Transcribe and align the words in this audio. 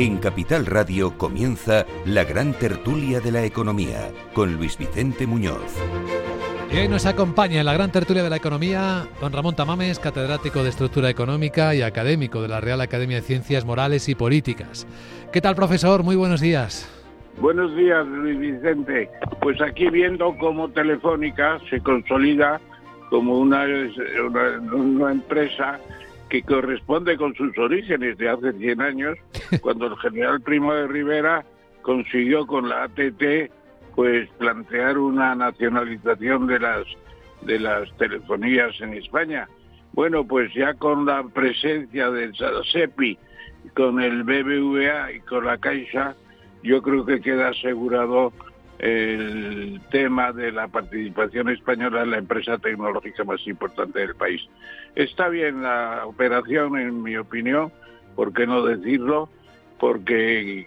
En 0.00 0.18
Capital 0.18 0.64
Radio 0.64 1.18
comienza 1.18 1.84
la 2.06 2.22
gran 2.22 2.52
tertulia 2.52 3.18
de 3.18 3.32
la 3.32 3.42
economía 3.42 4.12
con 4.32 4.54
Luis 4.54 4.78
Vicente 4.78 5.26
Muñoz. 5.26 5.76
Y 6.72 6.76
hoy 6.78 6.86
nos 6.86 7.04
acompaña 7.04 7.58
en 7.58 7.66
la 7.66 7.72
gran 7.72 7.90
tertulia 7.90 8.22
de 8.22 8.30
la 8.30 8.36
economía 8.36 9.08
don 9.20 9.32
Ramón 9.32 9.56
Tamames, 9.56 9.98
catedrático 9.98 10.62
de 10.62 10.68
Estructura 10.68 11.10
Económica 11.10 11.74
y 11.74 11.82
académico 11.82 12.40
de 12.40 12.46
la 12.46 12.60
Real 12.60 12.80
Academia 12.80 13.16
de 13.16 13.22
Ciencias 13.22 13.64
Morales 13.64 14.08
y 14.08 14.14
Políticas. 14.14 14.86
¿Qué 15.32 15.40
tal, 15.40 15.56
profesor? 15.56 16.04
Muy 16.04 16.14
buenos 16.14 16.40
días. 16.40 16.88
Buenos 17.40 17.74
días, 17.74 18.06
Luis 18.06 18.38
Vicente. 18.38 19.10
Pues 19.40 19.60
aquí 19.60 19.90
viendo 19.90 20.32
cómo 20.38 20.68
Telefónica 20.68 21.58
se 21.70 21.80
consolida 21.80 22.60
como 23.10 23.36
una, 23.40 23.64
una, 24.24 24.60
una 24.72 25.10
empresa 25.10 25.80
que 26.28 26.42
corresponde 26.42 27.16
con 27.16 27.34
sus 27.34 27.56
orígenes 27.58 28.18
de 28.18 28.28
hace 28.28 28.52
100 28.52 28.80
años, 28.80 29.18
cuando 29.60 29.86
el 29.86 29.96
general 29.96 30.40
Primo 30.40 30.74
de 30.74 30.86
Rivera 30.86 31.44
consiguió 31.82 32.46
con 32.46 32.68
la 32.68 32.84
ATT 32.84 33.50
pues 33.94 34.28
plantear 34.38 34.96
una 34.98 35.34
nacionalización 35.34 36.46
de 36.46 36.60
las 36.60 36.86
de 37.42 37.58
las 37.58 37.90
telefonías 37.96 38.80
en 38.80 38.94
España. 38.94 39.48
Bueno, 39.92 40.24
pues 40.24 40.52
ya 40.54 40.74
con 40.74 41.06
la 41.06 41.24
presencia 41.24 42.10
del 42.10 42.32
SEPI, 42.34 43.18
con 43.74 44.00
el 44.00 44.22
BBVA 44.22 45.12
y 45.12 45.20
con 45.20 45.46
la 45.46 45.58
Caixa, 45.58 46.14
yo 46.62 46.82
creo 46.82 47.04
que 47.04 47.20
queda 47.20 47.48
asegurado 47.48 48.32
el 48.78 49.80
tema 49.90 50.32
de 50.32 50.52
la 50.52 50.68
participación 50.68 51.48
española 51.48 52.02
en 52.02 52.12
la 52.12 52.18
empresa 52.18 52.58
tecnológica 52.58 53.24
más 53.24 53.44
importante 53.46 53.98
del 53.98 54.14
país. 54.14 54.40
Está 54.98 55.28
bien 55.28 55.62
la 55.62 56.06
operación, 56.06 56.76
en 56.76 57.00
mi 57.04 57.16
opinión, 57.16 57.70
¿por 58.16 58.32
qué 58.32 58.48
no 58.48 58.64
decirlo? 58.64 59.28
Porque 59.78 60.66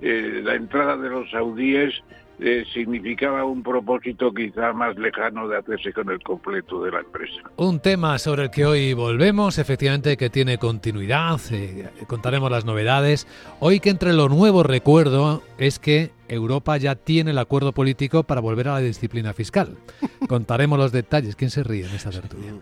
eh, 0.00 0.40
la 0.44 0.54
entrada 0.54 0.96
de 0.96 1.08
los 1.08 1.28
saudíes 1.32 1.92
eh, 2.38 2.64
significaba 2.72 3.44
un 3.44 3.64
propósito 3.64 4.32
quizá 4.32 4.72
más 4.72 4.96
lejano 4.96 5.48
de 5.48 5.58
hacerse 5.58 5.92
con 5.92 6.08
el 6.08 6.22
completo 6.22 6.84
de 6.84 6.92
la 6.92 7.00
empresa. 7.00 7.42
Un 7.56 7.80
tema 7.80 8.16
sobre 8.20 8.44
el 8.44 8.50
que 8.50 8.64
hoy 8.64 8.92
volvemos, 8.92 9.58
efectivamente 9.58 10.16
que 10.16 10.30
tiene 10.30 10.56
continuidad, 10.58 11.40
eh, 11.50 11.90
contaremos 12.06 12.52
las 12.52 12.64
novedades. 12.64 13.26
Hoy 13.58 13.80
que 13.80 13.90
entre 13.90 14.12
lo 14.12 14.28
nuevo 14.28 14.62
recuerdo 14.62 15.42
es 15.58 15.80
que 15.80 16.12
Europa 16.34 16.76
ya 16.76 16.94
tiene 16.94 17.30
el 17.30 17.38
acuerdo 17.38 17.72
político 17.72 18.22
para 18.24 18.40
volver 18.40 18.68
a 18.68 18.74
la 18.74 18.80
disciplina 18.80 19.32
fiscal. 19.32 19.76
Contaremos 20.28 20.78
los 20.78 20.92
detalles. 20.92 21.36
¿Quién 21.36 21.50
se 21.50 21.62
ríe 21.62 21.86
en 21.86 21.94
esta 21.94 22.10
tertulia? 22.10 22.52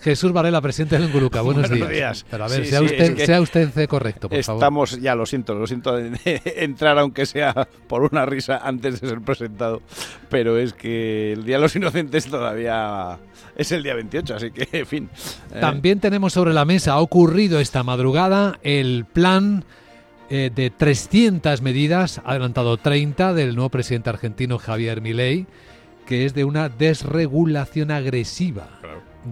Jesús 0.00 0.32
Varela, 0.32 0.60
presidente 0.60 0.96
del 0.98 1.06
Unguluca. 1.06 1.40
Buenos, 1.40 1.70
Buenos 1.70 1.88
días. 1.88 1.98
días. 2.22 2.26
Pero 2.30 2.44
a 2.44 2.48
ver, 2.48 2.64
Sí, 2.64 2.70
sea, 2.70 2.78
sí, 2.80 2.84
usted, 2.84 3.00
es 3.00 3.10
que 3.14 3.26
sea 3.26 3.40
usted 3.40 3.88
correcto, 3.88 4.28
por 4.28 4.36
Estamos, 4.38 4.90
favor. 4.90 5.02
ya 5.02 5.14
lo 5.14 5.24
siento, 5.24 5.54
lo 5.54 5.66
siento 5.66 5.96
de 5.96 6.42
entrar 6.56 6.98
aunque 6.98 7.24
sea 7.24 7.66
por 7.88 8.02
una 8.02 8.26
risa 8.26 8.58
antes 8.62 9.00
de 9.00 9.08
ser 9.08 9.22
presentado, 9.22 9.80
pero 10.28 10.58
es 10.58 10.74
que 10.74 11.32
el 11.32 11.44
Día 11.46 11.56
de 11.56 11.62
los 11.62 11.74
Inocentes 11.74 12.26
todavía 12.26 13.18
es 13.56 13.72
el 13.72 13.82
día 13.82 13.94
28, 13.94 14.34
así 14.34 14.50
que, 14.50 14.68
en 14.80 14.86
fin. 14.86 15.08
eh, 15.54 15.60
También 15.60 16.00
tenemos 16.00 16.34
sobre 16.34 16.52
la 16.52 16.66
mesa, 16.66 16.92
ha 16.92 16.98
ocurrido 17.00 17.58
esta 17.58 17.82
madrugada, 17.82 18.58
el 18.62 19.06
plan 19.10 19.64
eh, 20.30 20.50
de 20.54 20.70
300 20.70 21.62
medidas, 21.62 22.20
ha 22.24 22.30
adelantado 22.30 22.76
30 22.76 23.34
del 23.34 23.54
nuevo 23.54 23.70
presidente 23.70 24.10
argentino 24.10 24.58
Javier 24.58 25.00
Milei, 25.00 25.46
que 26.06 26.24
es 26.24 26.34
de 26.34 26.44
una 26.44 26.68
desregulación 26.68 27.90
agresiva 27.90 28.68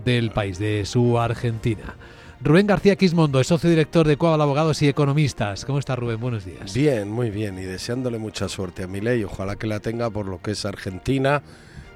del 0.05 0.31
país, 0.31 0.59
de 0.59 0.85
su 0.85 1.19
Argentina. 1.19 1.97
Rubén 2.41 2.67
García 2.67 2.97
Quismondo 2.97 3.39
es 3.41 3.47
socio 3.47 3.71
director 3.71 4.07
de 4.07 4.17
Coabal 4.17 4.41
Abogados 4.41 4.83
y 4.83 4.89
Economistas. 4.89 5.65
¿Cómo 5.65 5.79
está 5.79 5.95
Rubén? 5.95 6.19
Buenos 6.19 6.45
días. 6.45 6.75
Bien, 6.75 7.09
muy 7.11 7.31
bien, 7.31 7.59
y 7.59 7.63
deseándole 7.63 8.19
mucha 8.19 8.49
suerte 8.49 8.83
a 8.83 8.89
Milei, 8.89 9.23
ojalá 9.23 9.57
que 9.57 9.69
la 9.69 9.81
tenga 9.81 10.11
por 10.11 10.27
lo 10.27 10.43
que 10.43 10.51
es 10.51 10.65
Argentina 10.65 11.43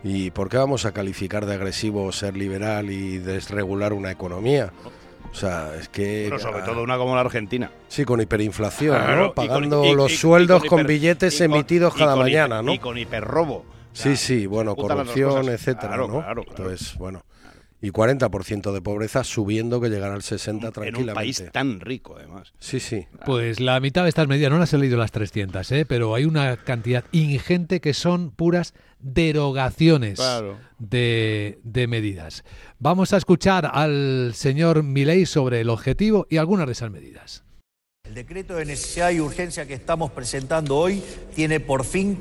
y 0.04 0.30
por 0.30 0.48
qué 0.48 0.56
vamos 0.56 0.84
a 0.84 0.92
calificar 0.92 1.46
de 1.46 1.54
agresivo 1.54 2.12
ser 2.12 2.36
liberal 2.36 2.90
y 2.90 3.18
desregular 3.18 3.92
una 3.92 4.12
economía. 4.12 4.72
O 5.30 5.34
sea, 5.34 5.74
es 5.78 5.88
que... 5.88 6.26
pero 6.28 6.38
sobre 6.38 6.62
todo 6.62 6.82
una 6.82 6.96
como 6.96 7.14
la 7.14 7.20
Argentina. 7.22 7.70
Sí, 7.88 8.04
con 8.04 8.20
hiperinflación, 8.20 8.96
Claro, 8.96 9.16
¿no? 9.16 9.22
y 9.26 9.32
con- 9.34 9.34
Pagando 9.46 9.84
y- 9.84 9.94
los 9.94 10.12
y- 10.12 10.16
sueldos 10.16 10.64
con, 10.64 10.80
hiper- 10.80 10.86
billetes 10.86 11.40
emitidos 11.40 11.94
cada 11.94 12.12
con 12.14 12.22
mañana, 12.24 12.60
hiper- 12.60 12.64
¿no? 12.64 12.72
Y 12.74 12.78
con 12.78 12.98
hiperrobo. 12.98 13.64
Sí, 13.92 14.16
sí, 14.16 14.46
bueno, 14.46 14.76
corrupción, 14.76 15.48
etcétera, 15.48 15.88
Claro, 15.88 16.08
¿no? 16.08 16.14
claro, 16.20 16.42
claro. 16.44 16.44
Entonces, 16.70 16.96
bueno. 16.98 17.22
Y 17.82 17.90
40% 17.90 18.72
de 18.72 18.80
pobreza 18.80 19.22
subiendo 19.22 19.80
que 19.82 19.90
llegará 19.90 20.14
al 20.14 20.22
60 20.22 20.68
En 20.68 20.72
tranquilamente. 20.72 21.10
un 21.10 21.14
país 21.14 21.44
tan 21.52 21.78
rico, 21.80 22.16
además. 22.16 22.52
Sí, 22.58 22.80
sí. 22.80 23.06
Pues 23.26 23.60
la 23.60 23.78
mitad 23.80 24.04
de 24.04 24.08
estas 24.08 24.26
medidas, 24.28 24.50
no 24.50 24.58
las 24.58 24.72
he 24.72 24.78
leído 24.78 24.96
las 24.96 25.12
300, 25.12 25.70
¿eh? 25.72 25.84
pero 25.86 26.14
hay 26.14 26.24
una 26.24 26.56
cantidad 26.56 27.04
ingente 27.12 27.80
que 27.82 27.92
son 27.92 28.30
puras 28.30 28.72
derogaciones 28.98 30.14
Claro. 30.18 30.58
de, 30.78 31.58
de 31.64 31.86
medidas. 31.86 32.44
Vamos 32.78 33.12
a 33.12 33.18
escuchar 33.18 33.70
al 33.72 34.32
señor 34.34 34.82
Milei 34.82 35.26
sobre 35.26 35.60
el 35.60 35.68
objetivo 35.68 36.26
y 36.30 36.38
algunas 36.38 36.66
de 36.66 36.72
esas 36.72 36.90
medidas. 36.90 37.44
El 38.04 38.14
decreto 38.14 38.54
de 38.54 38.64
necesidad 38.64 39.10
y 39.10 39.20
urgencia 39.20 39.66
que 39.66 39.74
estamos 39.74 40.12
presentando 40.12 40.76
hoy 40.76 41.02
tiene 41.34 41.60
por 41.60 41.84
fin 41.84 42.16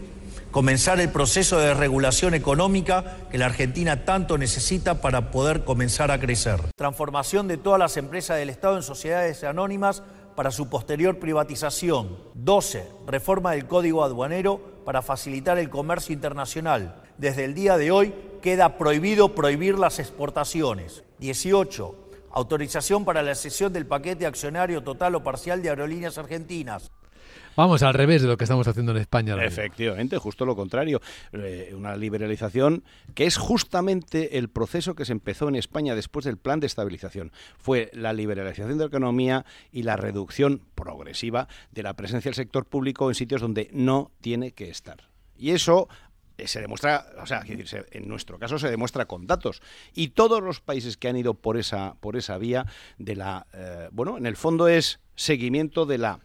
comenzar 0.56 1.02
el 1.02 1.10
proceso 1.10 1.60
de 1.60 1.74
regulación 1.74 2.34
económica 2.34 3.18
que 3.30 3.38
la 3.38 3.48
Argentina 3.48 4.06
tanto 4.06 4.38
necesita 4.38 5.02
para 5.02 5.30
poder 5.30 5.66
comenzar 5.66 6.12
a 6.12 6.20
crecer. 6.22 6.62
Transformación 6.78 7.50
de 7.50 7.58
todas 7.58 7.78
las 7.78 7.98
empresas 7.98 8.38
del 8.38 8.50
Estado 8.50 8.78
en 8.78 8.84
sociedades 8.84 9.44
anónimas 9.44 10.02
para 10.34 10.52
su 10.52 10.70
posterior 10.70 11.20
privatización. 11.20 12.18
12. 12.36 12.88
Reforma 13.06 13.52
del 13.52 13.68
Código 13.68 14.02
Aduanero 14.02 14.62
para 14.86 15.02
facilitar 15.02 15.58
el 15.58 15.70
comercio 15.70 16.14
internacional. 16.14 17.04
Desde 17.18 17.44
el 17.44 17.54
día 17.54 17.78
de 17.78 17.92
hoy 17.92 18.14
queda 18.42 18.78
prohibido 18.78 19.36
prohibir 19.36 19.78
las 19.78 20.00
exportaciones. 20.00 21.04
18. 21.20 21.96
Autorización 22.32 23.04
para 23.04 23.24
la 23.24 23.36
cesión 23.36 23.74
del 23.74 23.88
paquete 23.88 24.26
accionario 24.26 24.82
total 24.84 25.16
o 25.16 25.24
parcial 25.24 25.62
de 25.62 25.68
aerolíneas 25.68 26.18
argentinas. 26.18 26.94
Vamos 27.56 27.84
al 27.84 27.94
revés 27.94 28.22
de 28.22 28.28
lo 28.28 28.38
que 28.38 28.44
estamos 28.44 28.68
haciendo 28.68 28.92
en 28.92 29.00
España. 29.00 29.36
Efectivamente, 29.44 30.18
justo 30.18 30.46
lo 30.46 30.56
contrario. 30.56 31.02
Eh, 31.32 31.74
una 31.76 31.96
liberalización 31.96 32.84
que 33.14 33.26
es 33.26 33.38
justamente 33.38 34.38
el 34.38 34.50
proceso 34.50 34.96
que 34.96 35.06
se 35.06 35.14
empezó 35.14 35.48
en 35.48 35.56
España 35.56 35.96
después 35.96 36.26
del 36.26 36.38
plan 36.38 36.60
de 36.60 36.68
estabilización. 36.68 37.32
Fue 37.58 37.90
la 37.94 38.14
liberalización 38.14 38.78
de 38.78 38.84
la 38.84 38.88
economía 38.88 39.46
y 39.72 39.84
la 39.84 39.96
reducción 39.96 40.62
progresiva 40.76 41.48
de 41.72 41.84
la 41.84 41.94
presencia 41.94 42.30
del 42.30 42.36
sector 42.36 42.66
público 42.66 43.10
en 43.10 43.16
sitios 43.16 43.42
donde 43.42 43.70
no 43.72 44.12
tiene 44.22 44.52
que 44.52 44.70
estar. 44.70 44.98
Y 45.38 45.52
eso 45.52 45.88
eh, 46.38 46.48
se 46.48 46.60
demuestra, 46.60 47.06
o 47.22 47.26
sea, 47.26 47.44
en 47.46 48.08
nuestro 48.08 48.38
caso 48.38 48.60
se 48.60 48.70
demuestra 48.70 49.06
con 49.06 49.28
datos. 49.28 49.62
Y 49.94 50.10
todos 50.10 50.44
los 50.44 50.60
países 50.60 50.98
que 50.98 51.08
han 51.08 51.16
ido 51.16 51.34
por 51.34 51.58
esa, 51.58 51.96
por 52.00 52.18
esa 52.18 52.38
vía 52.38 52.66
de 52.98 53.16
la, 53.16 53.48
eh, 53.54 53.90
bueno, 53.92 54.18
en 54.18 54.26
el 54.26 54.36
fondo 54.36 54.68
es 54.68 55.00
seguimiento 55.16 55.86
de 55.86 55.98
la 55.98 56.20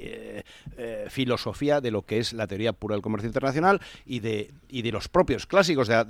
eh, 0.00 0.42
eh, 0.78 1.06
filosofía 1.08 1.80
de 1.80 1.90
lo 1.90 2.02
que 2.02 2.18
es 2.18 2.32
la 2.32 2.46
teoría 2.46 2.72
pura 2.72 2.94
del 2.94 3.02
comercio 3.02 3.26
internacional 3.28 3.80
y 4.06 4.20
de, 4.20 4.50
y 4.68 4.82
de 4.82 4.92
los 4.92 5.08
propios 5.08 5.46
clásicos 5.46 5.88
de, 5.88 6.04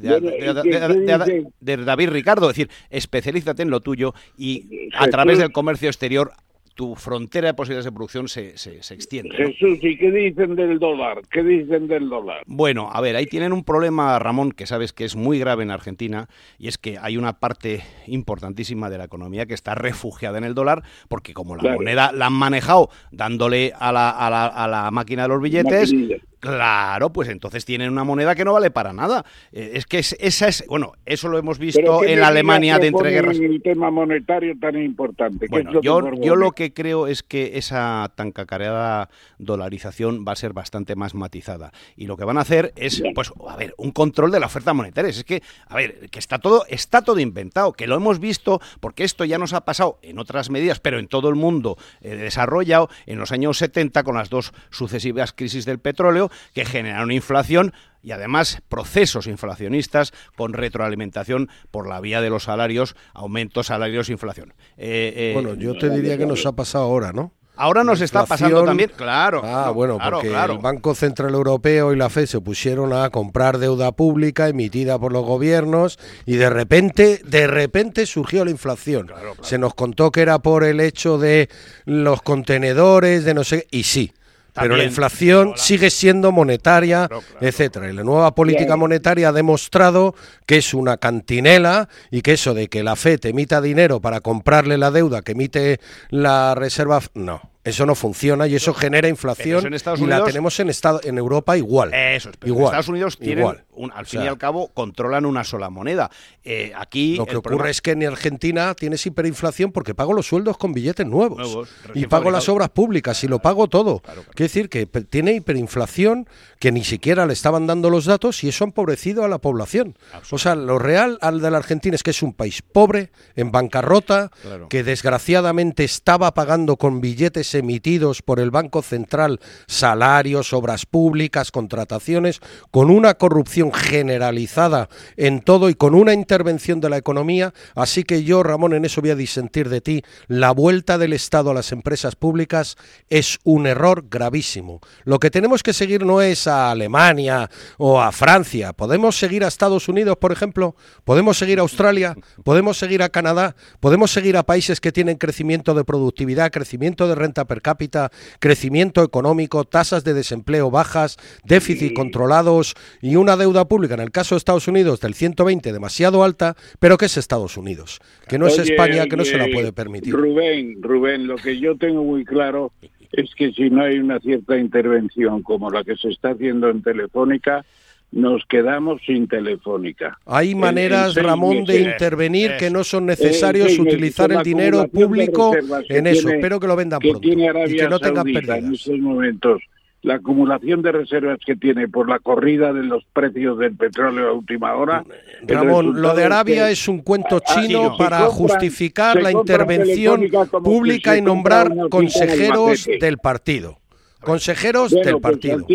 de- 1.60 1.76
David 1.84 2.10
Ricardo. 2.10 2.48
Es 2.50 2.56
decir, 2.56 2.70
especialízate 2.90 3.62
en 3.62 3.70
lo 3.70 3.80
tuyo 3.80 4.14
y 4.38 4.88
a 4.96 5.08
través 5.08 5.38
del 5.38 5.52
comercio 5.52 5.88
exterior 5.88 6.32
tu 6.80 6.94
frontera 6.94 7.48
de 7.48 7.52
posibilidades 7.52 7.84
de 7.84 7.92
producción 7.92 8.26
se, 8.26 8.56
se, 8.56 8.82
se 8.82 8.94
extiende. 8.94 9.28
¿no? 9.38 9.48
Jesús, 9.48 9.78
¿y 9.82 9.98
qué 9.98 10.10
dicen 10.10 10.56
del 10.56 10.78
dólar? 10.78 11.20
¿Qué 11.30 11.42
dicen 11.42 11.88
del 11.88 12.08
dólar? 12.08 12.42
Bueno, 12.46 12.88
a 12.90 13.02
ver, 13.02 13.16
ahí 13.16 13.26
tienen 13.26 13.52
un 13.52 13.64
problema, 13.64 14.18
Ramón, 14.18 14.52
que 14.52 14.64
sabes 14.64 14.94
que 14.94 15.04
es 15.04 15.14
muy 15.14 15.38
grave 15.38 15.62
en 15.62 15.70
Argentina, 15.70 16.26
y 16.58 16.68
es 16.68 16.78
que 16.78 16.96
hay 16.96 17.18
una 17.18 17.34
parte 17.38 17.82
importantísima 18.06 18.88
de 18.88 18.96
la 18.96 19.04
economía 19.04 19.44
que 19.44 19.52
está 19.52 19.74
refugiada 19.74 20.38
en 20.38 20.44
el 20.44 20.54
dólar, 20.54 20.82
porque 21.10 21.34
como 21.34 21.54
la 21.54 21.60
Claro. 21.60 21.76
moneda 21.76 22.12
la 22.12 22.28
han 22.28 22.32
manejado 22.32 22.88
dándole 23.12 23.74
a 23.78 23.92
la, 23.92 24.08
a 24.08 24.30
la, 24.30 24.46
a 24.46 24.66
la 24.66 24.90
máquina 24.90 25.24
de 25.24 25.28
los 25.28 25.42
billetes, 25.42 25.92
Maquinilla. 25.92 26.16
Claro, 26.40 27.12
pues 27.12 27.28
entonces 27.28 27.64
tienen 27.64 27.90
una 27.92 28.02
moneda 28.04 28.34
que 28.34 28.44
no 28.44 28.52
vale 28.52 28.70
para 28.70 28.92
nada. 28.92 29.24
Eh, 29.52 29.72
es 29.74 29.86
que 29.86 29.98
es- 29.98 30.16
esa 30.18 30.48
es, 30.48 30.64
bueno, 30.68 30.94
eso 31.06 31.28
lo 31.28 31.38
hemos 31.38 31.58
¿Pero 31.58 31.66
visto 31.66 32.04
en 32.04 32.20
la 32.20 32.28
Alemania 32.28 32.78
de 32.78 32.88
entreguerras. 32.88 33.36
en 33.36 33.44
el 33.44 33.62
tema 33.62 33.90
monetario 33.90 34.54
tan 34.60 34.76
importante? 34.82 35.40
¿Qué 35.40 35.44
es 35.46 35.50
Bueno, 35.50 35.72
lo 35.72 35.82
yo, 35.82 36.10
yo 36.20 36.36
lo 36.36 36.52
que 36.52 36.72
creo 36.72 37.06
es 37.06 37.22
que 37.22 37.58
esa 37.58 38.10
tan 38.16 38.32
cacareada 38.32 39.08
dolarización 39.38 40.24
va 40.26 40.32
a 40.32 40.36
ser 40.36 40.52
bastante 40.52 40.96
más 40.96 41.14
matizada. 41.14 41.72
Y 41.96 42.06
lo 42.06 42.16
que 42.16 42.24
van 42.24 42.38
a 42.38 42.42
hacer 42.42 42.72
es, 42.76 43.02
pues, 43.14 43.32
a 43.48 43.56
ver, 43.56 43.74
un 43.76 43.90
control 43.90 44.30
de 44.30 44.40
la 44.40 44.46
oferta 44.46 44.72
monetaria. 44.72 45.10
Es 45.10 45.24
que, 45.24 45.42
a 45.68 45.76
ver, 45.76 46.08
que 46.10 46.18
está 46.18 46.38
todo, 46.38 46.64
está 46.68 47.02
todo 47.02 47.18
inventado, 47.20 47.72
que 47.72 47.86
lo 47.86 47.96
hemos 47.96 48.20
visto, 48.20 48.60
porque 48.80 49.04
esto 49.04 49.24
ya 49.24 49.38
nos 49.38 49.52
ha 49.52 49.64
pasado 49.64 49.98
en 50.02 50.18
otras 50.18 50.50
medidas, 50.50 50.80
pero 50.80 50.98
en 50.98 51.08
todo 51.08 51.28
el 51.28 51.34
mundo 51.34 51.76
eh, 52.00 52.14
desarrollado, 52.16 52.88
en 53.06 53.18
los 53.18 53.32
años 53.32 53.58
70, 53.58 54.02
con 54.04 54.14
las 54.16 54.30
dos 54.30 54.52
sucesivas 54.70 55.32
crisis 55.32 55.64
del 55.64 55.78
petróleo, 55.78 56.29
que 56.54 56.64
generaron 56.64 57.10
inflación 57.10 57.72
y 58.02 58.12
además 58.12 58.62
procesos 58.68 59.26
inflacionistas 59.26 60.12
con 60.36 60.52
retroalimentación 60.52 61.48
por 61.70 61.88
la 61.88 62.00
vía 62.00 62.20
de 62.20 62.30
los 62.30 62.44
salarios, 62.44 62.96
aumentos, 63.14 63.66
salarios, 63.66 64.08
inflación. 64.08 64.54
Eh, 64.76 65.12
eh, 65.16 65.30
Bueno, 65.34 65.54
yo 65.54 65.76
te 65.76 65.90
diría 65.90 66.16
que 66.16 66.26
nos 66.26 66.46
ha 66.46 66.52
pasado 66.52 66.84
ahora, 66.84 67.12
¿no? 67.12 67.32
Ahora 67.60 67.84
nos 67.84 68.00
está 68.00 68.24
pasando 68.24 68.64
también, 68.64 68.90
claro. 68.96 69.42
Ah, 69.44 69.64
no, 69.66 69.74
bueno, 69.74 69.98
claro, 69.98 70.16
porque 70.16 70.30
claro. 70.30 70.54
el 70.54 70.60
Banco 70.60 70.94
Central 70.94 71.34
Europeo 71.34 71.92
y 71.92 71.96
la 71.96 72.08
FED 72.08 72.24
se 72.24 72.40
pusieron 72.40 72.94
a 72.94 73.10
comprar 73.10 73.58
deuda 73.58 73.92
pública 73.92 74.48
emitida 74.48 74.98
por 74.98 75.12
los 75.12 75.26
gobiernos 75.26 75.98
y 76.24 76.36
de 76.36 76.48
repente, 76.48 77.20
de 77.22 77.46
repente 77.46 78.06
surgió 78.06 78.46
la 78.46 78.50
inflación. 78.50 79.12
Se 79.42 79.58
nos 79.58 79.74
contó 79.74 80.10
que 80.10 80.22
era 80.22 80.38
por 80.38 80.64
el 80.64 80.80
hecho 80.80 81.18
de 81.18 81.50
los 81.84 82.22
contenedores, 82.22 83.24
de 83.24 83.34
no 83.34 83.44
sé, 83.44 83.66
y 83.70 83.82
sí. 83.82 84.14
Pero 84.54 84.76
la 84.76 84.84
inflación 84.84 85.38
pero 85.48 85.50
la- 85.56 85.62
sigue 85.62 85.90
siendo 85.90 86.32
monetaria, 86.32 87.06
Claro, 87.08 87.22
etcétera. 87.40 87.90
Y 87.90 87.94
la 87.94 88.02
nueva 88.04 88.34
política 88.34 88.76
monetaria 88.76 89.28
ha 89.28 89.32
demostrado 89.32 90.14
que 90.46 90.58
es 90.58 90.74
una 90.74 90.96
cantinela 90.96 91.88
y 92.10 92.22
que 92.22 92.32
eso 92.32 92.54
de 92.54 92.68
que 92.68 92.82
la 92.82 92.96
FED 92.96 93.26
emita 93.26 93.60
dinero 93.60 94.00
para 94.00 94.20
comprarle 94.20 94.78
la 94.78 94.90
deuda 94.90 95.22
que 95.22 95.32
emite 95.32 95.80
la 96.10 96.54
Reserva, 96.54 97.00
no, 97.14 97.40
eso 97.62 97.84
no 97.86 97.94
funciona 97.94 98.46
y 98.46 98.54
eso 98.54 98.72
genera 98.72 99.08
inflación 99.08 99.66
en 99.66 99.74
Estados 99.74 100.00
y 100.00 100.06
la 100.06 100.24
tenemos 100.24 100.58
en 100.60 100.70
estado 100.70 101.00
en 101.04 101.18
Europa 101.18 101.56
igual. 101.58 101.92
Eso 101.92 102.30
es, 102.30 102.36
pero 102.38 102.54
en. 102.56 102.64
Estados 102.64 102.88
Unidos 102.88 103.18
tienen, 103.18 103.38
igual. 103.40 103.64
un- 103.72 103.92
al 103.92 104.04
O 104.04 104.08
fin 104.08 104.20
sea, 104.20 104.24
y 104.24 104.28
al 104.28 104.38
cabo, 104.38 104.68
controlan 104.72 105.26
una 105.26 105.44
sola 105.44 105.68
moneda. 105.68 106.10
Eh, 106.42 106.72
aquí 106.74 107.16
Lo 107.16 107.26
que 107.26 107.36
ocurre 107.36 107.56
problema- 107.56 107.70
es 107.70 107.80
que 107.82 107.90
en 107.92 108.04
Argentina 108.06 108.74
tienes 108.74 109.04
hiperinflación 109.04 109.72
porque 109.72 109.94
pago 109.94 110.12
los 110.14 110.26
sueldos 110.26 110.56
con 110.56 110.72
billetes 110.72 111.06
nuevos, 111.06 111.38
Nuevos, 111.38 111.68
y 111.94 112.06
pago 112.06 112.30
las 112.30 112.48
obras 112.48 112.70
públicas 112.70 113.22
y 113.24 113.28
lo 113.28 113.40
pago 113.40 113.68
todo. 113.68 114.00
Claro, 114.00 114.22
claro. 114.22 114.32
Quiere 114.34 114.48
decir 114.48 114.68
que 114.70 114.86
tiene 114.86 115.32
hiperinflación 115.34 116.26
que 116.58 116.72
ni 116.72 116.84
siquiera 116.84 117.26
le 117.26 117.32
estaban 117.34 117.66
dando 117.66 117.90
los 117.90 118.04
datos 118.06 118.42
y 118.44 118.48
eso 118.48 118.64
ha 118.64 118.68
empobrecido 118.68 119.24
a 119.24 119.28
la 119.28 119.38
población. 119.38 119.96
O 120.30 120.38
sea, 120.38 120.54
lo 120.54 120.78
real 120.78 121.18
al 121.20 121.40
de 121.40 121.50
la 121.50 121.58
Argentina 121.58 121.94
es 121.94 122.02
que 122.02 122.10
es 122.10 122.22
un 122.22 122.32
país 122.32 122.62
pobre, 122.62 123.10
en 123.36 123.50
bancarrota, 123.52 124.30
Claro. 124.42 124.68
que 124.68 124.82
desgraciadamente 124.82 125.84
estaba 125.84 126.32
pagando 126.32 126.76
con 126.76 127.00
billetes 127.00 127.49
emitidos 127.54 128.22
por 128.22 128.40
el 128.40 128.50
Banco 128.50 128.82
Central 128.82 129.40
salarios, 129.66 130.52
obras 130.52 130.86
públicas, 130.86 131.50
contrataciones, 131.50 132.40
con 132.70 132.90
una 132.90 133.14
corrupción 133.14 133.72
generalizada 133.72 134.88
en 135.16 135.40
todo 135.40 135.70
y 135.70 135.74
con 135.74 135.94
una 135.94 136.12
intervención 136.12 136.80
de 136.80 136.90
la 136.90 136.96
economía. 136.96 137.52
Así 137.74 138.04
que 138.04 138.24
yo, 138.24 138.42
Ramón, 138.42 138.74
en 138.74 138.84
eso 138.84 139.00
voy 139.00 139.10
a 139.10 139.16
disentir 139.16 139.68
de 139.68 139.80
ti. 139.80 140.02
La 140.28 140.50
vuelta 140.52 140.98
del 140.98 141.12
Estado 141.12 141.50
a 141.50 141.54
las 141.54 141.72
empresas 141.72 142.16
públicas 142.16 142.76
es 143.08 143.38
un 143.44 143.66
error 143.66 144.04
gravísimo. 144.10 144.80
Lo 145.04 145.18
que 145.18 145.30
tenemos 145.30 145.62
que 145.62 145.72
seguir 145.72 146.04
no 146.04 146.20
es 146.20 146.46
a 146.46 146.70
Alemania 146.70 147.50
o 147.78 148.00
a 148.00 148.12
Francia. 148.12 148.72
Podemos 148.72 149.18
seguir 149.18 149.44
a 149.44 149.48
Estados 149.48 149.88
Unidos, 149.88 150.16
por 150.18 150.32
ejemplo. 150.32 150.76
Podemos 151.04 151.38
seguir 151.38 151.58
a 151.58 151.62
Australia. 151.62 152.14
Podemos 152.44 152.78
seguir 152.78 153.02
a 153.02 153.08
Canadá. 153.08 153.54
Podemos 153.80 154.10
seguir 154.10 154.36
a 154.36 154.42
países 154.42 154.80
que 154.80 154.92
tienen 154.92 155.16
crecimiento 155.16 155.74
de 155.74 155.84
productividad, 155.84 156.50
crecimiento 156.50 157.08
de 157.08 157.14
renta 157.40 157.44
per 157.44 157.62
cápita, 157.62 158.10
crecimiento 158.38 159.02
económico, 159.02 159.64
tasas 159.64 160.04
de 160.04 160.14
desempleo 160.14 160.70
bajas, 160.70 161.16
déficit 161.44 161.94
controlados 161.94 162.74
y 163.00 163.16
una 163.16 163.36
deuda 163.36 163.66
pública, 163.66 163.94
en 163.94 164.00
el 164.00 164.10
caso 164.10 164.34
de 164.34 164.38
Estados 164.38 164.68
Unidos, 164.68 165.00
del 165.00 165.14
120 165.14 165.72
demasiado 165.72 166.22
alta, 166.22 166.56
pero 166.78 166.96
que 166.96 167.06
es 167.06 167.16
Estados 167.16 167.56
Unidos, 167.56 168.00
que 168.28 168.38
no 168.38 168.46
es 168.46 168.58
Oye, 168.58 168.72
España, 168.72 169.06
que 169.06 169.16
no 169.16 169.24
se 169.24 169.38
la 169.38 169.46
puede 169.52 169.72
permitir. 169.72 170.14
Rubén, 170.14 170.82
Rubén, 170.82 171.26
lo 171.26 171.36
que 171.36 171.58
yo 171.58 171.76
tengo 171.76 172.04
muy 172.04 172.24
claro 172.24 172.72
es 173.12 173.34
que 173.34 173.52
si 173.52 173.70
no 173.70 173.82
hay 173.82 173.98
una 173.98 174.20
cierta 174.20 174.56
intervención 174.56 175.42
como 175.42 175.70
la 175.70 175.82
que 175.82 175.96
se 175.96 176.08
está 176.08 176.30
haciendo 176.30 176.68
en 176.68 176.82
Telefónica, 176.82 177.64
nos 178.12 178.44
quedamos 178.46 179.00
sin 179.06 179.28
Telefónica. 179.28 180.18
Hay 180.26 180.54
maneras, 180.54 181.16
en 181.16 181.24
Ramón, 181.24 181.64
de 181.64 181.80
intervenir 181.80 182.56
que 182.58 182.70
no 182.70 182.82
son 182.84 183.06
necesarios 183.06 183.78
utilizar 183.78 184.32
el 184.32 184.42
dinero 184.42 184.88
público 184.88 185.54
en 185.88 186.06
eso. 186.06 186.22
tiene- 186.22 186.36
Espero 186.36 186.58
que 186.60 186.66
lo 186.66 186.76
vendan 186.76 186.98
que 187.00 187.10
pronto 187.10 187.20
tiene 187.28 187.44
y 187.68 187.76
que 187.76 187.88
no 187.88 187.98
tengan 188.00 188.16
Saudita 188.24 188.38
en 188.40 188.46
pérdidas. 188.46 188.72
estos 188.80 188.98
momentos, 188.98 189.62
la 190.02 190.14
acumulación 190.14 190.82
de 190.82 190.92
reservas 190.92 191.38
que 191.44 191.54
tiene 191.56 191.86
por 191.86 192.08
la 192.08 192.18
corrida 192.18 192.72
de 192.72 192.82
los 192.82 193.04
precios 193.12 193.58
del 193.58 193.76
petróleo 193.76 194.28
a 194.28 194.32
última 194.32 194.74
hora. 194.74 195.04
Ramón, 195.46 196.00
lo 196.00 196.14
de 196.14 196.24
Arabia 196.24 196.70
es 196.70 196.88
un 196.88 197.00
cuento 197.02 197.38
chino 197.40 197.96
para 197.98 198.20
compran- 198.26 198.30
justificar 198.30 199.22
la 199.22 199.30
intervención 199.30 200.22
pública 200.64 201.16
y 201.16 201.22
nombrar 201.22 201.70
consejeros 201.90 202.88
del 203.00 203.18
partido. 203.18 203.78
Consejeros 204.20 204.90
Bueno, 204.92 205.04
del 205.06 205.20
pues, 205.20 205.32
partido. 205.32 205.66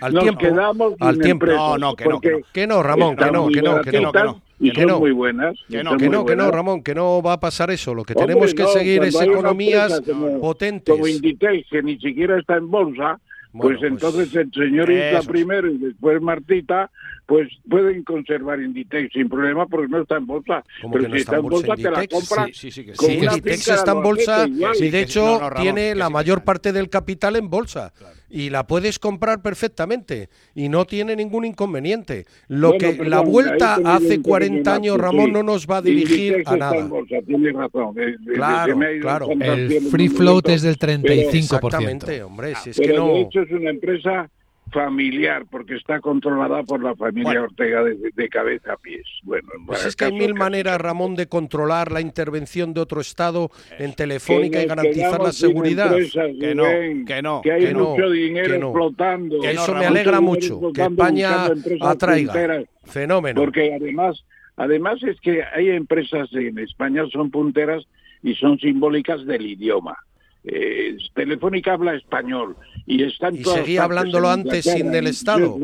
Al 0.00 0.14
Nos 0.14 0.22
tiempo, 0.22 0.40
quedamos 0.40 0.94
al 1.00 1.18
tiempo. 1.18 1.46
No, 1.46 1.78
no, 1.78 1.94
que 1.94 2.04
no, 2.06 2.20
que 2.20 2.30
no. 2.30 2.36
porque 2.38 2.44
Que 2.52 2.66
no, 2.66 2.82
Ramón, 2.82 3.16
que 3.16 3.30
no, 3.30 3.48
que 3.48 3.62
no, 3.62 3.80
que 3.82 4.00
no, 4.00 4.12
que 4.12 4.22
no, 4.22 4.42
Y 4.58 4.72
que 4.72 4.80
son 4.82 4.90
no. 4.90 4.98
muy 5.00 5.12
buenas. 5.12 5.56
Que 5.68 5.82
no, 5.84 5.96
Que 5.96 6.08
no, 6.08 6.24
que 6.24 6.36
no. 6.36 6.50
Ramón, 6.50 6.82
que 6.82 6.94
no 6.94 7.22
va 7.22 7.34
a 7.34 7.40
pasar 7.40 7.70
eso. 7.70 7.94
Lo 7.94 8.04
que 8.04 8.14
Hombre, 8.14 8.26
tenemos 8.28 8.54
que 8.54 8.62
no, 8.62 8.68
seguir 8.68 9.02
es 9.04 9.20
economías 9.20 10.00
como- 10.06 10.40
potentes. 10.40 10.92
Como 10.94 11.06
Inditex, 11.06 11.68
que 11.70 11.82
ni 11.82 11.98
siquiera 11.98 12.38
está 12.38 12.56
en 12.56 12.70
bolsa, 12.70 13.18
Bueno, 13.52 13.78
pues 13.78 13.90
entonces 13.92 14.34
el 14.36 14.52
señor 14.52 14.90
Isla 14.90 15.22
primero 15.26 15.68
y 15.68 15.78
después 15.78 16.20
Martita, 16.22 16.90
pues 17.30 17.48
pueden 17.68 18.02
conservar 18.02 18.60
Inditex 18.60 19.12
sin 19.12 19.28
problema 19.28 19.64
porque 19.68 19.86
no 19.86 20.02
está 20.02 20.16
en 20.16 20.26
bolsa. 20.26 20.64
¿Cómo 20.82 20.94
Pero 20.94 21.04
que 21.04 21.08
no 21.10 21.14
si 21.14 21.20
está 21.20 21.30
está 21.36 21.36
en 21.36 21.42
bolsa 21.48 21.66
bolsa, 21.68 21.76
te 21.76 21.82
la 21.90 21.96
Inditex? 22.02 22.28
compras. 22.28 22.48
Sí, 22.54 22.70
sí, 22.72 22.82
sí, 22.84 22.92
Sí, 22.98 23.12
Inditex 23.22 23.68
está 23.68 23.92
en 23.92 24.02
bolsa 24.02 24.48
y 24.80 24.90
de 24.90 25.00
hecho 25.00 25.24
no, 25.24 25.38
no, 25.40 25.50
Ramón, 25.50 25.62
tiene 25.62 25.94
la 25.94 26.10
mayor 26.10 26.38
está. 26.38 26.44
parte 26.46 26.72
del 26.72 26.90
capital 26.90 27.36
en 27.36 27.48
bolsa 27.48 27.92
y 28.28 28.50
la 28.50 28.66
puedes 28.66 28.98
comprar 28.98 29.42
perfectamente 29.42 30.28
y 30.56 30.68
no 30.68 30.86
tiene 30.86 31.14
ningún 31.14 31.44
inconveniente. 31.44 32.26
Lo 32.48 32.70
Bueno, 32.70 32.78
que 32.80 32.88
perdón, 32.96 33.10
la 33.10 33.20
vuelta 33.20 33.74
hace 33.84 34.16
un 34.16 34.22
40 34.24 34.56
pequeño 34.74 34.92
años, 34.94 34.98
Ramón, 34.98 35.26
sí. 35.26 35.30
no 35.32 35.42
nos 35.44 35.66
va 35.68 35.76
a 35.76 35.82
dirigir 35.82 36.32
Inditex 36.32 36.48
a 36.48 36.54
está 36.54 36.56
nada. 36.56 36.76
en 36.78 36.88
bolsa, 36.88 37.14
tienes 37.24 37.52
razón. 37.54 37.94
De- 37.94 38.06
de- 38.18 38.32
Claro, 38.34 38.76
claro. 39.00 39.28
El 39.40 39.82
free 39.82 40.08
float 40.08 40.48
es 40.48 40.62
del 40.62 40.76
35%. 40.76 41.36
Exactamente, 41.36 42.22
hombre, 42.24 42.54
si 42.56 42.70
es 42.70 42.80
que 42.80 42.92
no... 42.92 43.06
de 43.14 43.20
hecho 43.20 43.42
es 43.42 43.50
una 43.52 43.70
empresa 43.70 44.28
familiar 44.70 45.44
porque 45.50 45.76
está 45.76 46.00
controlada 46.00 46.62
por 46.62 46.82
la 46.82 46.94
familia 46.94 47.30
Bueno. 47.30 47.42
Ortega 47.44 47.82
de, 47.84 48.10
de 48.14 48.28
cabeza 48.28 48.72
a 48.74 48.76
pies. 48.76 49.04
Bueno, 49.22 49.48
Pues 49.66 49.84
es 49.84 49.96
que 49.96 50.06
hay 50.06 50.12
mil 50.12 50.28
que- 50.28 50.34
maneras, 50.34 50.80
Ramón, 50.80 51.14
de 51.16 51.26
controlar 51.26 51.90
la 51.92 52.00
intervención 52.00 52.72
de 52.74 52.80
otro 52.80 53.00
Estado 53.00 53.50
en 53.78 53.94
Telefónica 53.94 54.58
que 54.58 54.64
y 54.64 54.68
garantizar 54.68 55.20
la 55.20 55.32
seguridad. 55.32 55.88
empresas, 55.92 56.30
Que 56.40 56.54
no, 56.54 56.64
que 57.06 57.22
no, 57.22 57.40
que 57.42 57.52
hay 57.52 57.64
que 57.66 57.72
no, 57.74 57.90
mucho 57.90 58.10
dinero 58.10 58.52
que 58.54 58.58
no. 58.58 58.66
explotando. 58.68 59.40
Que 59.40 59.50
eso 59.50 59.72
no, 59.74 59.80
me 59.80 59.86
alegra 59.86 60.20
mucho 60.20 60.60
que 60.72 60.82
España 60.82 61.46
atraiga. 61.80 62.32
punteras, 62.32 62.64
Fenómeno. 62.84 63.40
Porque 63.40 63.74
además, 63.74 64.24
además 64.56 65.02
es 65.02 65.20
que 65.20 65.42
hay 65.42 65.70
empresas 65.70 66.28
en 66.32 66.58
España 66.58 67.04
son 67.12 67.30
punteras 67.30 67.84
y 68.22 68.34
son 68.34 68.58
simbólicas 68.58 69.24
del 69.26 69.46
idioma. 69.46 69.96
Eh, 70.44 70.96
Telefónica 71.14 71.74
habla 71.74 71.94
español 71.94 72.56
y 72.86 73.02
están 73.04 73.36
Y 73.36 73.42
todas 73.42 73.60
seguía 73.60 73.84
hablándolo 73.84 74.30
antes 74.30 74.64
sin 74.64 74.90
del 74.90 75.04
en 75.06 75.10
Estado. 75.10 75.58